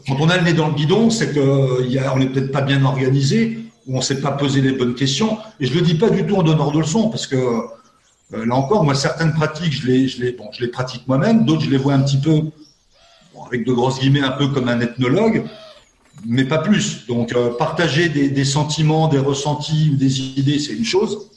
quand 0.07 0.17
on 0.19 0.29
a 0.29 0.37
le 0.37 0.43
nez 0.43 0.53
dans 0.53 0.67
le 0.67 0.73
guidon, 0.73 1.09
c'est 1.09 1.33
qu'on 1.33 2.17
n'est 2.17 2.27
peut-être 2.27 2.51
pas 2.51 2.61
bien 2.61 2.83
organisé, 2.83 3.59
ou 3.87 3.97
on 3.97 4.01
s'est 4.01 4.19
pas 4.19 4.31
posé 4.31 4.61
les 4.61 4.73
bonnes 4.73 4.95
questions. 4.95 5.37
Et 5.59 5.67
je 5.67 5.73
le 5.73 5.81
dis 5.81 5.95
pas 5.95 6.09
du 6.09 6.25
tout 6.25 6.35
en 6.35 6.43
donnant 6.43 6.71
de 6.71 6.79
leçons, 6.79 7.09
parce 7.09 7.27
que 7.27 7.35
euh, 7.35 8.45
là 8.45 8.55
encore, 8.55 8.83
moi 8.83 8.95
certaines 8.95 9.33
pratiques, 9.33 9.73
je 9.73 9.87
les, 9.87 10.67
pratique 10.67 11.07
moi-même, 11.07 11.45
d'autres 11.45 11.61
je 11.61 11.69
les 11.69 11.77
vois 11.77 11.93
un 11.93 12.01
petit 12.01 12.17
peu, 12.17 12.41
avec 13.47 13.65
de 13.65 13.71
grosses 13.71 13.99
guillemets, 13.99 14.21
un 14.21 14.31
peu 14.31 14.47
comme 14.47 14.67
un 14.67 14.81
ethnologue 14.81 15.45
mais 16.25 16.45
pas 16.45 16.59
plus. 16.59 17.05
Donc, 17.07 17.33
euh, 17.33 17.51
partager 17.57 18.09
des, 18.09 18.45
sentiments, 18.45 19.07
des 19.07 19.19
ressentis 19.19 19.91
ou 19.93 19.95
des 19.95 20.19
idées, 20.21 20.59
c'est 20.59 20.73
une 20.73 20.85
chose. 20.85 21.29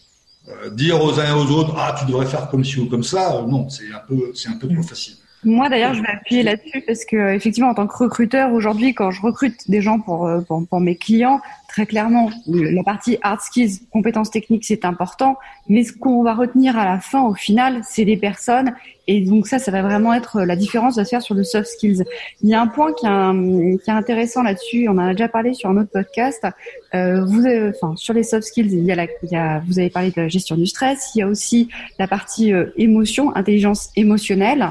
Euh, 0.48 0.70
dire 0.70 1.02
aux 1.02 1.18
uns 1.18 1.28
et 1.28 1.32
aux 1.32 1.50
autres, 1.50 1.74
ah, 1.76 1.94
tu 1.98 2.06
devrais 2.06 2.26
faire 2.26 2.48
comme 2.48 2.64
ci 2.64 2.80
ou 2.80 2.86
comme 2.86 3.02
ça, 3.02 3.36
euh, 3.36 3.46
non, 3.46 3.68
c'est 3.68 3.92
un 3.92 4.00
peu, 4.06 4.32
c'est 4.34 4.48
un 4.48 4.56
peu 4.56 4.68
trop 4.68 4.82
facile. 4.82 5.14
Moi 5.44 5.68
d'ailleurs, 5.68 5.94
je 5.94 6.02
vais 6.02 6.08
appuyer 6.08 6.42
là-dessus 6.42 6.82
parce 6.86 7.04
que 7.04 7.34
effectivement, 7.34 7.70
en 7.70 7.74
tant 7.74 7.86
que 7.86 7.96
recruteur 7.96 8.52
aujourd'hui, 8.52 8.94
quand 8.94 9.10
je 9.10 9.22
recrute 9.22 9.70
des 9.70 9.80
gens 9.80 10.00
pour, 10.00 10.26
euh, 10.26 10.40
pour, 10.40 10.66
pour 10.66 10.80
mes 10.80 10.96
clients, 10.96 11.40
très 11.68 11.86
clairement, 11.86 12.30
la 12.46 12.82
partie 12.82 13.18
hard 13.22 13.40
skills, 13.40 13.82
compétences 13.92 14.30
techniques, 14.30 14.64
c'est 14.64 14.84
important. 14.84 15.36
Mais 15.68 15.84
ce 15.84 15.92
qu'on 15.92 16.24
va 16.24 16.34
retenir 16.34 16.76
à 16.76 16.84
la 16.84 16.98
fin, 16.98 17.22
au 17.22 17.34
final, 17.34 17.82
c'est 17.84 18.04
les 18.04 18.16
personnes. 18.16 18.74
Et 19.06 19.20
donc 19.20 19.46
ça, 19.46 19.58
ça 19.58 19.70
va 19.70 19.82
vraiment 19.82 20.12
être 20.12 20.42
la 20.42 20.56
différence 20.56 20.96
va 20.96 21.04
se 21.04 21.10
faire 21.10 21.22
sur 21.22 21.34
le 21.34 21.44
soft 21.44 21.68
skills. 21.68 22.04
Il 22.42 22.48
y 22.48 22.54
a 22.54 22.60
un 22.60 22.66
point 22.66 22.92
qui 22.92 23.06
est, 23.06 23.90
intéressant 23.90 24.42
là-dessus. 24.42 24.88
On 24.88 24.92
en 24.92 24.98
a 24.98 25.12
déjà 25.12 25.28
parlé 25.28 25.54
sur 25.54 25.70
un 25.70 25.76
autre 25.76 25.90
podcast. 25.92 26.46
Euh, 26.94 27.24
vous, 27.24 27.46
avez, 27.46 27.70
enfin, 27.70 27.94
sur 27.96 28.12
les 28.12 28.22
soft 28.22 28.46
skills, 28.48 28.72
il 28.72 28.84
y, 28.84 28.92
a 28.92 28.96
la, 28.96 29.04
il 29.04 29.30
y 29.30 29.36
a, 29.36 29.62
vous 29.66 29.78
avez 29.78 29.90
parlé 29.90 30.10
de 30.10 30.20
la 30.20 30.28
gestion 30.28 30.56
du 30.56 30.66
stress. 30.66 31.12
Il 31.14 31.18
y 31.18 31.22
a 31.22 31.28
aussi 31.28 31.68
la 31.98 32.08
partie 32.08 32.52
euh, 32.52 32.66
émotion, 32.76 33.34
intelligence 33.36 33.90
émotionnelle. 33.94 34.68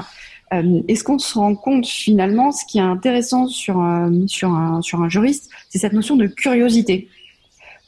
Euh, 0.52 0.82
Est-ce 0.88 1.04
qu'on 1.04 1.18
se 1.18 1.38
rend 1.38 1.54
compte 1.54 1.86
finalement, 1.86 2.52
ce 2.52 2.64
qui 2.66 2.78
est 2.78 2.82
intéressant 2.82 3.48
sur 3.48 3.78
un, 3.78 4.26
sur 4.26 4.50
un, 4.50 4.80
sur 4.82 5.02
un 5.02 5.08
juriste, 5.08 5.50
c'est 5.68 5.78
cette 5.78 5.92
notion 5.92 6.16
de 6.16 6.26
curiosité. 6.26 7.08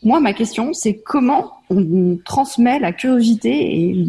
Moi, 0.02 0.20
ma 0.20 0.32
question, 0.32 0.72
c'est 0.72 0.96
comment 0.96 1.52
on 1.68 2.18
transmet 2.24 2.78
la 2.78 2.92
curiosité 2.92 3.50
et 3.50 4.06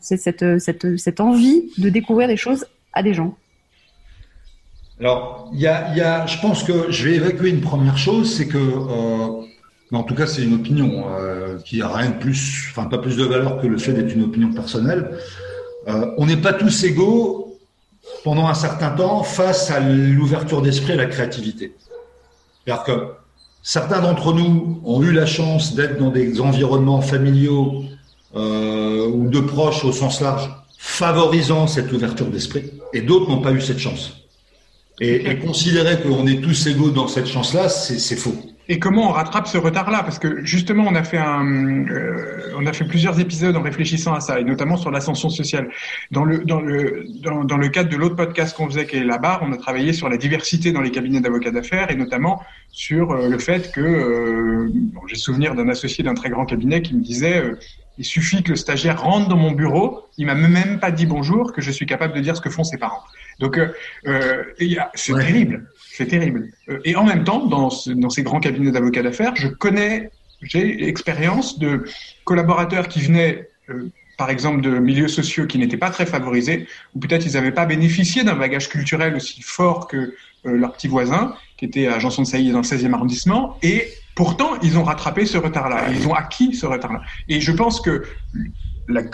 cette, 0.00 0.60
cette, 0.60 0.98
cette 0.98 1.20
envie 1.20 1.70
de 1.78 1.88
découvrir 1.88 2.28
des 2.28 2.36
choses 2.36 2.66
à 2.92 3.02
des 3.02 3.14
gens. 3.14 3.34
Alors, 5.00 5.50
y 5.54 5.66
a, 5.66 5.94
y 5.94 6.00
a, 6.02 6.26
je 6.26 6.38
pense 6.40 6.62
que 6.62 6.90
je 6.90 7.08
vais 7.08 7.16
évacuer 7.16 7.48
une 7.48 7.62
première 7.62 7.96
chose, 7.96 8.34
c'est 8.36 8.46
que, 8.46 8.58
euh, 8.58 9.42
en 9.92 10.02
tout 10.02 10.14
cas, 10.14 10.26
c'est 10.26 10.42
une 10.42 10.54
opinion 10.54 11.04
euh, 11.08 11.58
qui 11.64 11.80
a 11.80 11.88
rien 11.88 12.10
de 12.10 12.16
plus, 12.16 12.68
enfin 12.70 12.84
pas 12.84 12.98
plus 12.98 13.16
de 13.16 13.24
valeur 13.24 13.60
que 13.62 13.66
le 13.66 13.78
fait 13.78 13.94
d'être 13.94 14.14
une 14.14 14.24
opinion 14.24 14.52
personnelle. 14.52 15.10
Euh, 15.88 16.12
on 16.18 16.26
n'est 16.26 16.36
pas 16.36 16.52
tous 16.52 16.84
égaux 16.84 17.49
pendant 18.24 18.48
un 18.48 18.54
certain 18.54 18.90
temps 18.90 19.22
face 19.22 19.70
à 19.70 19.80
l'ouverture 19.80 20.62
d'esprit 20.62 20.92
et 20.92 20.96
la 20.96 21.06
créativité. 21.06 21.74
C'est-à-dire 22.64 22.84
que 22.84 23.08
certains 23.62 24.00
d'entre 24.00 24.32
nous 24.32 24.80
ont 24.84 25.02
eu 25.02 25.12
la 25.12 25.26
chance 25.26 25.74
d'être 25.74 25.98
dans 25.98 26.10
des 26.10 26.40
environnements 26.40 27.00
familiaux 27.00 27.84
euh, 28.36 29.06
ou 29.08 29.28
de 29.28 29.40
proches 29.40 29.84
au 29.84 29.92
sens 29.92 30.20
large, 30.20 30.50
favorisant 30.78 31.66
cette 31.66 31.92
ouverture 31.92 32.26
d'esprit, 32.26 32.70
et 32.92 33.02
d'autres 33.02 33.28
n'ont 33.28 33.42
pas 33.42 33.52
eu 33.52 33.60
cette 33.60 33.78
chance. 33.78 34.12
Et, 35.00 35.30
et 35.30 35.38
considérer 35.38 36.00
qu'on 36.00 36.26
est 36.26 36.42
tous 36.42 36.66
égaux 36.66 36.90
dans 36.90 37.08
cette 37.08 37.26
chance-là, 37.26 37.68
c'est 37.68 38.16
faux 38.16 38.34
et 38.70 38.78
comment 38.78 39.08
on 39.08 39.12
rattrape 39.12 39.48
ce 39.48 39.58
retard-là? 39.58 40.04
Parce 40.04 40.20
que 40.20 40.44
justement, 40.44 40.84
on 40.86 40.94
a 40.94 41.02
fait 41.02 41.18
un, 41.18 41.44
euh, 41.88 42.52
on 42.56 42.64
a 42.66 42.72
fait 42.72 42.84
plusieurs 42.84 43.18
épisodes 43.18 43.56
en 43.56 43.62
réfléchissant 43.62 44.14
à 44.14 44.20
ça, 44.20 44.38
et 44.38 44.44
notamment 44.44 44.76
sur 44.76 44.92
l'ascension 44.92 45.28
sociale. 45.28 45.70
Dans 46.12 46.24
le 46.24 46.38
dans 46.44 46.60
le 46.60 47.04
dans, 47.20 47.44
dans 47.44 47.56
le 47.56 47.68
cadre 47.68 47.90
de 47.90 47.96
l'autre 47.96 48.14
podcast 48.14 48.56
qu'on 48.56 48.68
faisait, 48.68 48.86
qui 48.86 48.96
est 48.96 49.04
la 49.04 49.18
barre, 49.18 49.40
on 49.42 49.52
a 49.52 49.56
travaillé 49.56 49.92
sur 49.92 50.08
la 50.08 50.16
diversité 50.16 50.70
dans 50.70 50.82
les 50.82 50.92
cabinets 50.92 51.20
d'avocats 51.20 51.50
d'affaires, 51.50 51.90
et 51.90 51.96
notamment 51.96 52.42
sur 52.70 53.10
euh, 53.10 53.28
le 53.28 53.38
fait 53.38 53.72
que 53.72 53.80
euh, 53.80 54.70
bon, 54.72 55.00
j'ai 55.08 55.16
souvenir 55.16 55.56
d'un 55.56 55.68
associé 55.68 56.04
d'un 56.04 56.14
très 56.14 56.30
grand 56.30 56.46
cabinet 56.46 56.80
qui 56.80 56.94
me 56.94 57.02
disait 57.02 57.42
euh, 57.42 57.58
il 58.00 58.04
suffit 58.04 58.42
que 58.42 58.50
le 58.50 58.56
stagiaire 58.56 59.02
rentre 59.02 59.28
dans 59.28 59.36
mon 59.36 59.52
bureau, 59.52 60.06
il 60.16 60.26
m'a 60.26 60.34
même 60.34 60.78
pas 60.80 60.90
dit 60.90 61.06
bonjour, 61.06 61.52
que 61.52 61.60
je 61.60 61.70
suis 61.70 61.86
capable 61.86 62.14
de 62.14 62.20
dire 62.20 62.36
ce 62.36 62.40
que 62.40 62.48
font 62.48 62.64
ses 62.64 62.78
parents. 62.78 63.02
Donc, 63.40 63.58
euh, 63.58 63.68
euh 64.06 64.44
c'est 64.94 65.12
ouais. 65.12 65.26
terrible. 65.26 65.66
C'est 66.00 66.06
terrible. 66.06 66.48
Euh, 66.70 66.78
et 66.86 66.96
en 66.96 67.04
même 67.04 67.24
temps, 67.24 67.44
dans, 67.44 67.68
ce, 67.68 67.90
dans 67.90 68.08
ces 68.08 68.22
grands 68.22 68.40
cabinets 68.40 68.70
d'avocats 68.70 69.02
d'affaires, 69.02 69.36
je 69.36 69.48
connais, 69.48 70.10
j'ai 70.40 70.88
expérience 70.88 71.58
de 71.58 71.84
collaborateurs 72.24 72.88
qui 72.88 73.02
venaient, 73.02 73.50
euh, 73.68 73.90
par 74.16 74.30
exemple, 74.30 74.62
de 74.62 74.78
milieux 74.78 75.08
sociaux 75.08 75.46
qui 75.46 75.58
n'étaient 75.58 75.76
pas 75.76 75.90
très 75.90 76.06
favorisés, 76.06 76.66
ou 76.94 77.00
peut-être 77.00 77.26
ils 77.26 77.34
n'avaient 77.34 77.52
pas 77.52 77.66
bénéficié 77.66 78.24
d'un 78.24 78.34
bagage 78.34 78.70
culturel 78.70 79.14
aussi 79.14 79.42
fort 79.42 79.88
que 79.88 79.96
euh, 79.98 80.12
leurs 80.44 80.72
petits 80.72 80.88
voisins, 80.88 81.34
qui 81.58 81.66
étaient 81.66 81.86
à 81.86 81.98
Janson 81.98 82.22
de 82.22 82.26
Sailly 82.26 82.50
dans 82.50 82.62
le 82.62 82.64
16e 82.64 82.94
arrondissement, 82.94 83.58
et 83.60 83.86
pourtant, 84.14 84.52
ils 84.62 84.78
ont 84.78 84.84
rattrapé 84.84 85.26
ce 85.26 85.36
retard-là, 85.36 85.90
ils 85.92 86.08
ont 86.08 86.14
acquis 86.14 86.54
ce 86.54 86.64
retard-là. 86.64 87.02
Et 87.28 87.42
je 87.42 87.52
pense 87.52 87.82
que 87.82 88.04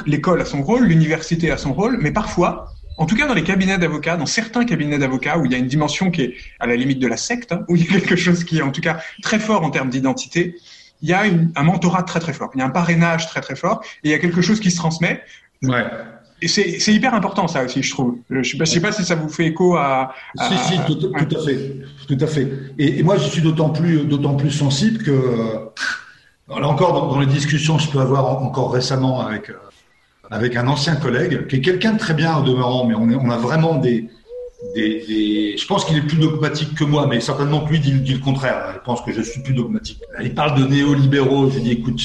l'école 0.07 0.41
a 0.41 0.45
son 0.45 0.63
rôle, 0.63 0.85
l'université 0.85 1.51
a 1.51 1.57
son 1.57 1.75
rôle, 1.75 1.99
mais 2.01 2.13
parfois, 2.13 2.76
en 2.99 3.07
tout 3.07 3.17
cas 3.17 3.27
dans 3.27 3.35
les 3.35 3.43
cabinets 3.43 3.79
d'avocats, 3.79 4.17
dans 4.17 4.27
certains 4.27 4.65
cabinets 4.65 4.99
d'avocats 4.99 5.39
où 5.39 5.45
il 5.45 5.53
y 5.53 5.55
a 5.55 5.59
une 5.59 5.67
dimension 5.67 6.11
qui 6.11 6.23
est 6.23 6.35
à 6.61 6.67
la 6.67 6.77
limite 6.77 6.99
de 6.99 7.07
la 7.07 7.17
secte, 7.17 7.53
hein, 7.53 7.65
où 7.69 7.77
il 7.77 7.85
y 7.85 7.89
a 7.89 8.01
quelque 8.01 8.17
chose 8.17 8.45
qui 8.45 8.59
est 8.59 8.63
en 8.63 8.73
tout 8.73 8.81
cas 8.81 8.99
très 9.23 9.39
fort 9.39 9.63
en 9.65 9.71
termes 9.71 9.91
d'identité, 9.91 10.57
il 11.03 11.11
y 11.11 11.13
a 11.13 11.27
une, 11.27 11.53
un 11.57 11.63
mentorat 11.63 12.03
très 12.03 12.21
très 12.21 12.33
fort, 12.33 12.51
il 12.55 12.59
y 12.59 12.63
a 12.63 12.67
un 12.67 12.71
parrainage 12.71 13.27
très 13.27 13.41
très 13.41 13.57
fort, 13.57 13.83
et 14.03 14.09
il 14.09 14.11
y 14.11 14.15
a 14.15 14.19
quelque 14.19 14.41
chose 14.41 14.61
qui 14.61 14.71
se 14.71 14.77
transmet. 14.77 15.23
Ouais. 15.63 15.85
Et 16.43 16.49
c'est 16.49 16.93
hyper 16.93 17.15
important 17.15 17.49
ça 17.49 17.65
aussi, 17.65 17.83
je 17.83 17.91
trouve. 17.91 18.19
Je 18.29 18.37
ne 18.37 18.43
sais, 18.43 18.67
sais, 18.67 18.81
pas 18.81 18.93
si 18.93 19.05
ça 19.07 19.15
vous 19.15 19.31
fait 19.31 19.47
écho 19.47 19.75
à. 19.77 20.13
à 20.39 20.49
si, 20.49 20.75
si, 20.75 20.79
tout, 20.87 20.97
tout, 20.97 21.11
à 21.15 21.45
fait, 21.45 21.77
tout 22.07 22.19
à 22.21 22.27
fait. 22.27 22.53
Et, 22.79 22.99
et 22.99 23.03
moi, 23.03 23.17
je 23.17 23.27
suis 23.27 23.41
d'autant 23.41 23.71
plus, 23.71 24.05
d'autant 24.05 24.35
plus 24.35 24.51
sensible 24.51 25.03
que 25.03 25.71
là 26.49 26.69
encore 26.69 26.93
dans, 26.93 27.07
dans, 27.15 27.21
les 27.21 27.27
discussions 27.27 27.79
que 27.79 27.85
je 27.85 27.89
peux 27.89 28.01
avoir 28.01 28.43
encore 28.43 28.71
récemment 28.71 29.27
avec 29.27 29.51
avec 30.31 30.57
un 30.57 30.67
ancien 30.67 30.97
collègue, 30.97 31.47
qui 31.47 31.57
est 31.57 31.61
quelqu'un 31.61 31.93
de 31.93 31.99
très 31.99 32.15
bien 32.15 32.37
au 32.37 32.43
demeurant, 32.43 32.87
mais 32.87 32.95
on, 32.95 33.11
est, 33.11 33.15
on 33.15 33.31
a 33.31 33.37
vraiment 33.37 33.77
des, 33.77 34.09
des, 34.75 35.05
des... 35.07 35.57
Je 35.57 35.67
pense 35.67 35.85
qu'il 35.85 35.97
est 35.97 36.03
plus 36.03 36.19
dogmatique 36.19 36.75
que 36.75 36.85
moi, 36.85 37.07
mais 37.07 37.21
certainement 37.21 37.61
que 37.61 37.71
lui 37.71 37.81
dit, 37.81 37.93
dit, 37.93 38.15
le 38.15 38.21
contraire. 38.21 38.73
Il 38.75 38.81
pense 38.85 39.03
que 39.03 39.13
je 39.13 39.23
suis 39.23 39.43
plus 39.43 39.55
dogmatique. 39.55 40.01
Il 40.23 40.35
parle 40.35 40.61
de 40.61 40.67
néolibéraux. 40.67 41.51
Je 41.51 41.61
dis, 41.61 41.73
écoute, 41.73 42.01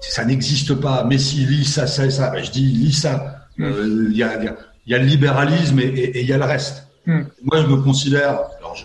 ça 0.00 0.24
n'existe 0.24 0.74
pas. 0.74 1.04
Mais 1.04 1.18
si, 1.18 1.44
lis 1.46 1.64
ça, 1.64 1.86
ça 1.86 2.10
ça. 2.10 2.30
Ben, 2.30 2.42
je 2.42 2.50
dis, 2.50 2.62
lis 2.62 2.92
ça. 2.92 3.46
Mm. 3.58 3.64
Euh, 3.64 4.06
il 4.10 4.16
y, 4.16 4.22
a, 4.22 4.42
y, 4.42 4.50
y, 4.86 4.94
a, 4.94 4.98
le 4.98 5.04
libéralisme 5.04 5.78
et 5.80 6.20
il 6.20 6.26
y 6.26 6.32
a 6.32 6.38
le 6.38 6.44
reste. 6.44 6.88
Mm. 7.06 7.20
Moi, 7.44 7.62
je 7.62 7.66
me 7.66 7.76
considère, 7.76 8.40
alors 8.58 8.76
je 8.76 8.84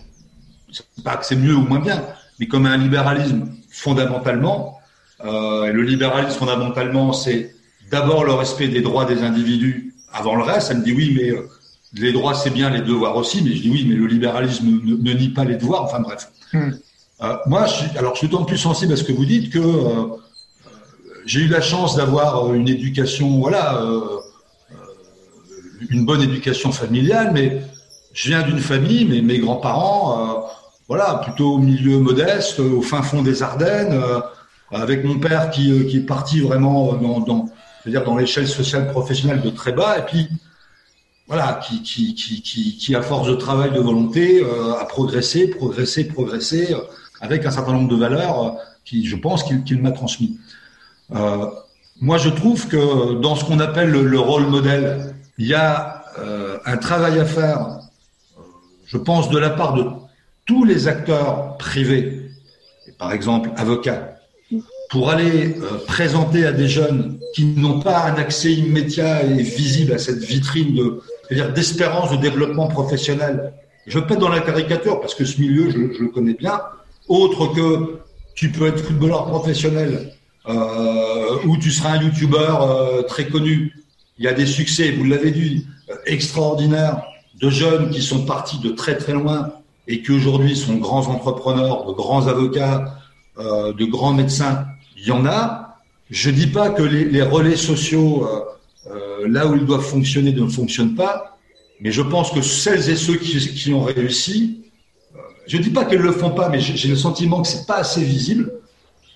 ne 0.70 0.74
sais 0.74 0.84
pas 1.04 1.18
que 1.18 1.26
c'est 1.26 1.36
mieux 1.36 1.56
ou 1.56 1.62
moins 1.62 1.80
bien, 1.80 2.04
mais 2.40 2.48
comme 2.48 2.66
un 2.66 2.78
libéralisme 2.78 3.48
fondamentalement. 3.70 4.80
Euh, 5.26 5.66
et 5.66 5.72
le 5.72 5.82
libéralisme 5.82 6.38
fondamentalement, 6.38 7.14
c'est 7.14 7.56
d'abord 7.92 8.24
le 8.24 8.34
respect 8.34 8.68
des 8.68 8.82
droits 8.82 9.06
des 9.06 9.24
individus 9.24 9.94
avant 10.14 10.36
le 10.36 10.44
reste. 10.44 10.72
Elle 10.72 10.80
me 10.80 10.84
dit 10.84 10.94
oui, 10.94 11.14
mais 11.16 11.32
euh, 11.32 11.50
les 11.94 12.12
droits 12.12 12.34
c'est 12.34 12.50
bien, 12.50 12.70
les 12.70 12.82
devoirs 12.82 13.16
aussi. 13.16 13.42
Mais 13.44 13.52
je 13.52 13.62
dis 13.62 13.70
oui, 13.70 13.86
mais 13.88 13.96
le 13.96 14.08
libéralisme 14.08 14.66
ne, 14.66 14.96
ne 14.96 15.14
nie 15.14 15.30
pas 15.30 15.46
les 15.46 15.56
devoirs. 15.56 15.84
Enfin 15.84 16.00
bref. 16.00 16.30
Hmm. 16.54 16.72
Euh, 17.24 17.36
moi, 17.48 17.66
je 17.66 17.74
suis, 17.74 17.98
alors 17.98 18.14
je 18.14 18.20
suis 18.20 18.28
d'autant 18.28 18.46
plus 18.46 18.58
sensible 18.58 18.94
à 18.94 18.96
ce 18.96 19.04
que 19.04 19.12
vous 19.12 19.26
dites 19.26 19.52
que 19.52 19.60
euh, 19.60 20.06
j'ai 21.26 21.42
eu 21.42 21.48
la 21.48 21.62
chance 21.62 21.96
d'avoir 21.96 22.54
une 22.54 22.70
éducation, 22.70 23.40
voilà, 23.40 23.82
euh, 23.82 24.02
une 25.90 26.06
bonne 26.06 26.22
éducation 26.22 26.72
familiale, 26.72 27.32
mais 27.34 27.62
je 28.14 28.30
viens 28.30 28.44
d'une 28.44 28.60
famille, 28.60 29.06
mais 29.06 29.22
mes 29.22 29.40
grands-parents, 29.40 30.48
voilà, 30.88 31.22
plutôt 31.24 31.56
au 31.56 31.58
milieu 31.58 32.00
modeste, 32.00 32.60
au 32.60 32.82
fin 32.82 33.02
fond 33.02 33.22
des 33.22 33.44
Ardennes, 33.44 34.00
avec 34.72 35.04
mon 35.04 35.20
père 35.20 35.52
qui, 35.52 35.86
qui 35.88 35.98
est 35.98 36.06
parti 36.06 36.40
vraiment 36.40 36.94
dans, 36.94 37.20
dans 37.20 37.50
dire 37.88 38.04
dans 38.04 38.18
l'échelle 38.18 38.48
sociale 38.48 38.92
professionnelle 38.92 39.42
de 39.42 39.50
très 39.50 39.72
bas, 39.72 40.00
et 40.00 40.04
puis 40.04 40.28
voilà, 41.28 41.60
qui, 41.68 41.82
qui, 41.84 42.16
qui, 42.16 42.42
qui, 42.78 42.96
à 42.96 43.02
force 43.02 43.28
de 43.28 43.36
travail, 43.36 43.72
de 43.72 43.80
volonté, 43.80 44.42
euh, 44.42 44.74
a 44.80 44.86
progressé, 44.86 45.48
progressé, 45.48 46.06
progressé. 46.06 46.76
avec 47.20 47.46
un 47.46 47.52
certain 47.52 47.74
nombre 47.74 47.90
de 47.90 47.96
valeurs 47.96 48.56
qui, 48.86 49.06
je 49.06 49.16
pense, 49.16 49.44
qu'il 49.44 49.82
m'a 49.82 49.92
transmis. 49.92 50.40
moi, 52.00 52.18
je 52.18 52.30
trouve 52.30 52.68
que 52.68 53.20
dans 53.20 53.36
ce 53.36 53.44
qu'on 53.44 53.60
appelle 53.60 53.90
le, 53.90 54.20
rôle 54.20 54.48
modèle, 54.48 55.16
il 55.38 55.48
y 55.48 55.54
a 55.54 56.04
un 56.66 56.78
travail 56.78 57.20
à 57.20 57.26
faire, 57.26 57.80
je 58.86 58.98
pense, 58.98 59.30
de 59.30 59.38
la 59.38 59.50
part 59.50 59.74
de 59.74 59.86
tous 60.48 60.64
les 60.64 60.88
acteurs 60.88 61.58
privés, 61.58 62.32
par 62.98 63.12
exemple 63.12 63.52
avocats, 63.58 64.17
pour 64.90 65.10
aller 65.10 65.56
euh, 65.62 65.78
présenter 65.86 66.46
à 66.46 66.52
des 66.52 66.68
jeunes 66.68 67.20
qui 67.34 67.46
n'ont 67.46 67.80
pas 67.80 68.06
un 68.06 68.16
accès 68.16 68.54
immédiat 68.54 69.24
et 69.24 69.42
visible 69.42 69.94
à 69.94 69.98
cette 69.98 70.24
vitrine 70.24 70.76
de, 70.76 71.02
dire 71.32 71.52
d'espérance 71.52 72.12
de 72.12 72.18
développement 72.18 72.68
professionnel. 72.68 73.54
Je 73.86 74.00
être 74.00 74.18
dans 74.18 74.30
la 74.30 74.42
caricature 74.42 75.00
parce 75.00 75.16
que 75.16 75.26
ce 75.26 75.40
milieu, 75.40 75.70
je, 75.70 75.78
le 75.78 76.08
connais 76.10 76.34
bien. 76.34 76.60
Autre 77.08 77.48
que 77.54 78.00
tu 78.36 78.52
peux 78.52 78.68
être 78.68 78.80
footballeur 78.80 79.26
professionnel 79.28 80.14
euh, 80.48 81.38
ou 81.46 81.58
tu 81.58 81.72
seras 81.72 81.92
un 81.92 82.02
youtubeur 82.02 82.64
euh, 82.64 83.02
très 83.04 83.28
connu. 83.28 83.74
Il 84.18 84.26
y 84.26 84.28
a 84.28 84.34
des 84.34 84.46
succès, 84.46 84.92
vous 84.92 85.04
l'avez 85.04 85.32
dit, 85.32 85.68
extraordinaires 86.06 87.04
de 87.40 87.50
jeunes 87.50 87.92
qui 87.92 88.02
sont 88.02 88.26
partis 88.26 88.60
de 88.60 88.70
très 88.70 88.98
très 88.98 89.14
loin 89.14 89.52
et 89.88 90.02
qui 90.02 90.12
aujourd'hui 90.12 90.56
sont 90.56 90.76
grands 90.76 91.08
entrepreneurs, 91.08 91.86
de 91.86 91.94
grands 91.94 92.28
avocats, 92.28 92.96
de 93.38 93.86
grands 93.86 94.14
médecins 94.14 94.66
il 95.08 95.12
y 95.12 95.14
en 95.14 95.26
a. 95.26 95.80
Je 96.10 96.30
dis 96.30 96.48
pas 96.48 96.70
que 96.70 96.84
les, 96.84 97.22
relais 97.22 97.56
sociaux, 97.56 98.28
euh, 98.28 98.92
euh, 98.92 99.28
là 99.28 99.48
où 99.48 99.56
ils 99.56 99.66
doivent 99.66 99.82
fonctionner, 99.82 100.34
ne 100.34 100.48
fonctionnent 100.48 100.96
pas, 100.96 101.38
mais 101.80 101.92
je 101.92 102.02
pense 102.02 102.32
que 102.32 102.42
celles 102.42 102.90
et 102.90 102.96
ceux 102.96 103.16
qui, 103.16 103.74
ont 103.74 103.84
réussi, 103.84 104.64
euh, 105.16 105.20
je 105.48 105.58
dis 105.58 105.70
pas 105.70 105.86
qu'elles 105.86 106.02
le 106.02 106.12
font 106.12 106.32
pas, 106.32 106.50
mais 106.50 106.60
j'ai 106.60 106.90
le 106.90 106.96
sentiment 106.96 107.42
que 107.42 107.48
c'est 107.48 107.66
pas 107.66 107.78
assez 107.78 108.04
visible. 108.04 108.52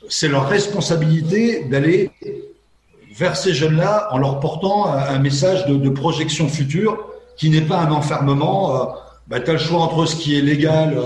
C'est 0.08 0.30
leur 0.30 0.48
responsabilité 0.48 1.66
d'aller 1.66 2.12
vers 3.14 3.36
ces 3.36 3.54
jeunes-là 3.54 4.08
en 4.12 4.18
leur 4.18 4.40
portant 4.40 4.94
un, 4.94 5.20
message 5.20 5.66
de, 5.66 5.90
projection 5.90 6.48
future 6.48 7.06
qui 7.38 7.50
n'est 7.50 7.62
pas 7.62 7.80
un 7.80 7.92
enfermement. 7.92 8.96
bah, 9.28 9.40
tu 9.40 9.50
as 9.50 9.54
le 9.54 9.60
choix 9.60 9.80
entre 9.82 10.06
ce 10.06 10.16
qui 10.16 10.38
est 10.38 10.42
légal 10.42 10.98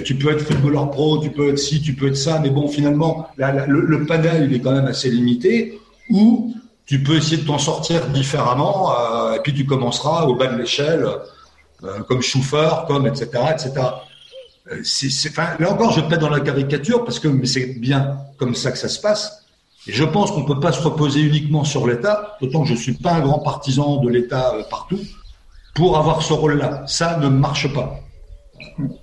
tu 0.00 0.14
peux 0.14 0.32
être 0.32 0.40
footballeur 0.40 0.90
pro, 0.90 1.18
tu 1.18 1.30
peux 1.30 1.50
être 1.50 1.58
ci, 1.58 1.82
tu 1.82 1.94
peux 1.94 2.08
être 2.08 2.16
ça, 2.16 2.38
mais 2.38 2.50
bon, 2.50 2.68
finalement, 2.68 3.28
le, 3.36 4.06
panel, 4.06 4.48
il 4.50 4.56
est 4.56 4.60
quand 4.60 4.72
même 4.72 4.86
assez 4.86 5.10
limité. 5.10 5.78
Ou 6.10 6.54
tu 6.86 7.02
peux 7.02 7.16
essayer 7.16 7.36
de 7.36 7.46
t'en 7.46 7.58
sortir 7.58 8.06
différemment, 8.08 8.92
euh, 8.92 9.34
et 9.34 9.40
puis 9.40 9.54
tu 9.54 9.66
commenceras 9.66 10.24
au 10.24 10.34
bas 10.34 10.46
de 10.46 10.58
l'échelle, 10.58 11.06
euh, 11.84 12.00
comme 12.08 12.22
chauffeur, 12.22 12.86
comme 12.86 13.06
etc., 13.06 13.28
etc. 13.50 13.72
Euh, 14.70 14.82
là 15.58 15.72
encore, 15.72 15.92
je 15.92 16.00
pas 16.00 16.16
dans 16.16 16.30
la 16.30 16.40
caricature 16.40 17.04
parce 17.04 17.18
que 17.18 17.28
c'est 17.44 17.78
bien 17.78 18.18
comme 18.38 18.54
ça 18.54 18.70
que 18.70 18.78
ça 18.78 18.88
se 18.88 19.00
passe. 19.00 19.44
Et 19.86 19.92
je 19.92 20.04
pense 20.04 20.30
qu'on 20.30 20.44
peut 20.44 20.60
pas 20.60 20.70
se 20.70 20.80
reposer 20.80 21.20
uniquement 21.20 21.64
sur 21.64 21.86
l'État, 21.86 22.36
d'autant 22.40 22.62
que 22.62 22.68
je 22.68 22.74
suis 22.74 22.92
pas 22.94 23.14
un 23.14 23.20
grand 23.20 23.40
partisan 23.40 23.96
de 23.96 24.08
l'État 24.08 24.54
partout, 24.70 25.00
pour 25.74 25.98
avoir 25.98 26.22
ce 26.22 26.32
rôle-là. 26.32 26.84
Ça 26.86 27.18
ne 27.18 27.28
marche 27.28 27.72
pas. 27.72 27.98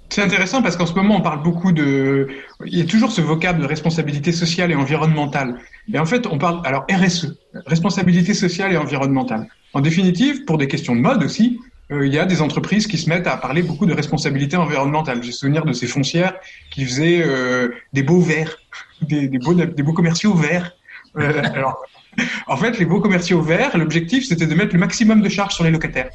C'est 0.09 0.21
intéressant 0.23 0.61
parce 0.61 0.75
qu'en 0.75 0.85
ce 0.85 0.93
moment, 0.93 1.17
on 1.17 1.21
parle 1.21 1.43
beaucoup 1.43 1.71
de. 1.71 2.27
Il 2.65 2.77
y 2.77 2.81
a 2.81 2.85
toujours 2.85 3.11
ce 3.11 3.21
vocable 3.21 3.61
de 3.61 3.65
responsabilité 3.65 4.31
sociale 4.31 4.71
et 4.71 4.75
environnementale. 4.75 5.59
Et 5.93 5.99
en 5.99 6.05
fait, 6.05 6.27
on 6.27 6.37
parle. 6.37 6.61
Alors, 6.65 6.85
RSE, 6.91 7.37
responsabilité 7.65 8.33
sociale 8.33 8.73
et 8.73 8.77
environnementale. 8.77 9.47
En 9.73 9.81
définitive, 9.81 10.45
pour 10.45 10.57
des 10.57 10.67
questions 10.67 10.95
de 10.95 11.01
mode 11.01 11.23
aussi, 11.23 11.59
euh, 11.91 12.05
il 12.05 12.13
y 12.13 12.19
a 12.19 12.25
des 12.25 12.41
entreprises 12.41 12.87
qui 12.87 12.97
se 12.97 13.09
mettent 13.09 13.27
à 13.27 13.37
parler 13.37 13.61
beaucoup 13.61 13.85
de 13.85 13.93
responsabilité 13.93 14.57
environnementale. 14.57 15.23
J'ai 15.23 15.31
souvenir 15.31 15.65
de 15.65 15.73
ces 15.73 15.87
foncières 15.87 16.35
qui 16.71 16.85
faisaient 16.85 17.21
euh, 17.23 17.69
des 17.93 18.03
beaux 18.03 18.21
verts, 18.21 18.57
des, 19.01 19.27
des, 19.27 19.39
beaux, 19.39 19.53
des 19.53 19.83
beaux 19.83 19.93
commerciaux 19.93 20.33
verts. 20.33 20.75
Euh, 21.17 21.41
alors, 21.53 21.83
en 22.47 22.57
fait, 22.57 22.77
les 22.77 22.85
beaux 22.85 22.99
commerciaux 22.99 23.41
verts, 23.41 23.77
l'objectif, 23.77 24.27
c'était 24.27 24.45
de 24.45 24.55
mettre 24.55 24.73
le 24.73 24.79
maximum 24.79 25.21
de 25.21 25.29
charges 25.29 25.55
sur 25.55 25.63
les 25.63 25.71
locataires. 25.71 26.09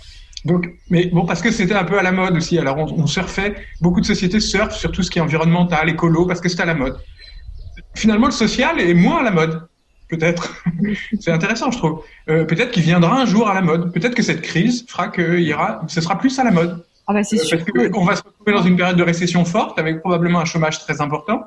Donc, 0.45 0.69
mais 0.91 1.07
bon, 1.07 1.25
parce 1.25 1.41
que 1.41 1.51
c'était 1.51 1.75
un 1.75 1.85
peu 1.85 1.99
à 1.99 2.03
la 2.03 2.13
mode 2.13 2.37
aussi. 2.37 2.59
Alors, 2.59 2.77
on, 2.79 3.03
on, 3.03 3.07
surfait. 3.07 3.55
Beaucoup 3.81 4.01
de 4.01 4.07
sociétés 4.07 4.41
surfent 4.41 4.77
sur 4.77 4.93
tout 4.93 5.03
ce 5.03 5.11
qui 5.11 5.19
est 5.19 5.23
environnemental, 5.23 5.89
écolo, 5.89 6.27
parce 6.27 6.41
que 6.41 6.49
c'était 6.49 6.65
à 6.65 6.67
la 6.67 6.75
mode. 6.75 6.99
Finalement, 7.95 8.27
le 8.27 8.33
social 8.33 8.81
est 8.81 8.95
moins 8.95 9.21
à 9.21 9.23
la 9.23 9.31
mode. 9.31 9.63
Peut-être. 10.09 10.63
C'est 11.21 11.31
intéressant, 11.31 11.71
je 11.71 11.79
trouve. 11.79 12.03
Euh, 12.29 12.45
peut-être 12.45 12.71
qu'il 12.73 12.83
viendra 12.83 13.21
un 13.21 13.27
jour 13.27 13.49
à 13.49 13.55
la 13.55 13.63
mode. 13.63 13.93
Peut-être 13.93 14.15
que 14.15 14.23
cette 14.23 14.43
crise 14.43 14.85
fera 14.89 15.09
qu'il 15.09 15.41
y 15.41 15.55
aura, 15.55 15.81
ce 15.89 16.01
sera 16.01 16.19
plus 16.19 16.39
à 16.39 16.45
la 16.45 16.51
mode. 16.51 16.85
Ah 17.07 17.13
bah 17.13 17.23
c'est 17.23 17.41
euh, 17.41 17.45
sûr. 17.45 17.59
Parce 17.65 17.89
qu'on 17.89 18.05
va 18.05 18.17
se 18.17 18.23
retrouver 18.23 18.53
dans 18.53 18.63
une 18.63 18.77
période 18.77 18.97
de 18.97 19.03
récession 19.03 19.45
forte, 19.45 19.79
avec 19.79 20.01
probablement 20.01 20.41
un 20.41 20.45
chômage 20.45 20.79
très 20.81 21.01
important. 21.01 21.45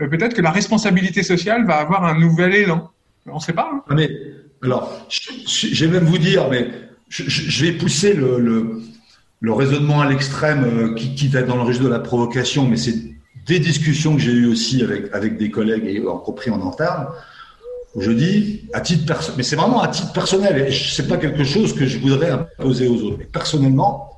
Euh, 0.00 0.08
peut-être 0.08 0.34
que 0.34 0.42
la 0.42 0.50
responsabilité 0.50 1.22
sociale 1.22 1.66
va 1.66 1.76
avoir 1.76 2.04
un 2.04 2.18
nouvel 2.18 2.54
élan. 2.54 2.90
On 3.26 3.36
ne 3.36 3.40
sait 3.40 3.52
pas. 3.52 3.70
Hein. 3.72 3.82
Ah, 3.88 3.94
mais 3.94 4.10
alors, 4.62 5.06
je 5.08 5.84
vais 5.84 5.90
même 5.90 6.04
vous 6.04 6.18
dire, 6.18 6.48
mais 6.50 6.68
je, 7.22 7.64
vais 7.64 7.72
pousser 7.72 8.14
le, 8.14 8.82
raisonnement 9.44 10.00
à 10.00 10.08
l'extrême 10.08 10.64
euh, 10.64 10.94
qui, 10.94 11.14
qui 11.14 11.28
dans 11.28 11.56
le 11.56 11.62
registre 11.62 11.84
de 11.84 11.90
la 11.90 12.00
provocation, 12.00 12.66
mais 12.66 12.76
c'est 12.76 12.96
des 13.46 13.58
discussions 13.58 14.14
que 14.14 14.20
j'ai 14.20 14.32
eues 14.32 14.46
aussi 14.46 14.82
avec, 15.12 15.36
des 15.36 15.50
collègues, 15.50 15.84
et 15.86 16.06
en 16.06 16.18
compris 16.18 16.50
en 16.50 16.66
interne, 16.66 17.06
où 17.94 18.00
je 18.00 18.10
dis, 18.10 18.62
à 18.72 18.80
titre 18.80 19.32
mais 19.36 19.42
c'est 19.42 19.54
vraiment 19.54 19.82
à 19.82 19.88
titre 19.88 20.12
personnel, 20.12 20.66
et 20.66 20.72
c'est 20.72 21.06
pas 21.06 21.18
quelque 21.18 21.44
chose 21.44 21.74
que 21.74 21.86
je 21.86 21.98
voudrais 21.98 22.30
imposer 22.30 22.88
aux 22.88 23.00
autres. 23.02 23.18
Mais 23.18 23.26
personnellement, 23.26 24.10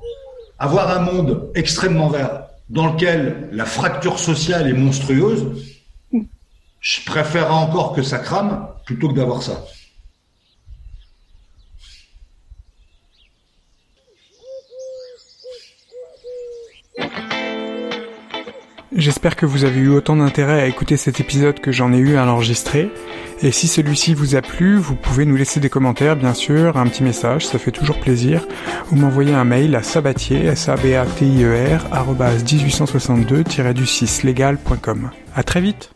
avoir 0.57 0.97
un 0.97 1.01
monde 1.01 1.51
extrêmement 1.55 2.07
vert, 2.07 2.43
dans 2.69 2.93
lequel 2.93 3.49
la 3.51 3.65
fracture 3.65 4.17
sociale 4.17 4.67
est 4.67 4.73
monstrueuse, 4.73 5.45
je 6.79 7.05
préférerais 7.05 7.53
encore 7.53 7.93
que 7.93 8.01
ça 8.01 8.17
crame 8.17 8.67
plutôt 8.85 9.09
que 9.09 9.13
d'avoir 9.13 9.43
ça. 9.43 9.65
J'espère 18.97 19.35
que 19.35 19.45
vous 19.45 19.63
avez 19.63 19.79
eu 19.79 19.89
autant 19.89 20.15
d'intérêt 20.15 20.59
à 20.59 20.65
écouter 20.65 20.97
cet 20.97 21.19
épisode 21.19 21.59
que 21.59 21.71
j'en 21.71 21.93
ai 21.93 21.97
eu 21.97 22.17
à 22.17 22.25
l'enregistrer. 22.25 22.89
Et 23.43 23.51
si 23.51 23.67
celui-ci 23.67 24.15
vous 24.15 24.35
a 24.35 24.41
plu, 24.41 24.75
vous 24.77 24.95
pouvez 24.95 25.27
nous 25.27 25.35
laisser 25.35 25.59
des 25.59 25.69
commentaires, 25.69 26.15
bien 26.15 26.33
sûr, 26.33 26.77
un 26.77 26.87
petit 26.87 27.03
message, 27.03 27.45
ça 27.45 27.59
fait 27.59 27.69
toujours 27.69 27.99
plaisir, 27.99 28.47
ou 28.91 28.95
m'envoyer 28.95 29.35
un 29.35 29.43
mail 29.43 29.75
à 29.75 29.83
sabatier, 29.83 30.47
s 30.47 30.67
a 30.67 30.75
b 30.77 30.95
a 30.95 31.05
t 31.05 31.27
i 31.27 31.43
e 31.43 31.75
r 31.75 31.85
1862 32.15 33.43
du 33.75 33.85
6 33.85 34.23
legal.com. 34.23 35.11
À 35.35 35.43
très 35.43 35.61
vite. 35.61 35.91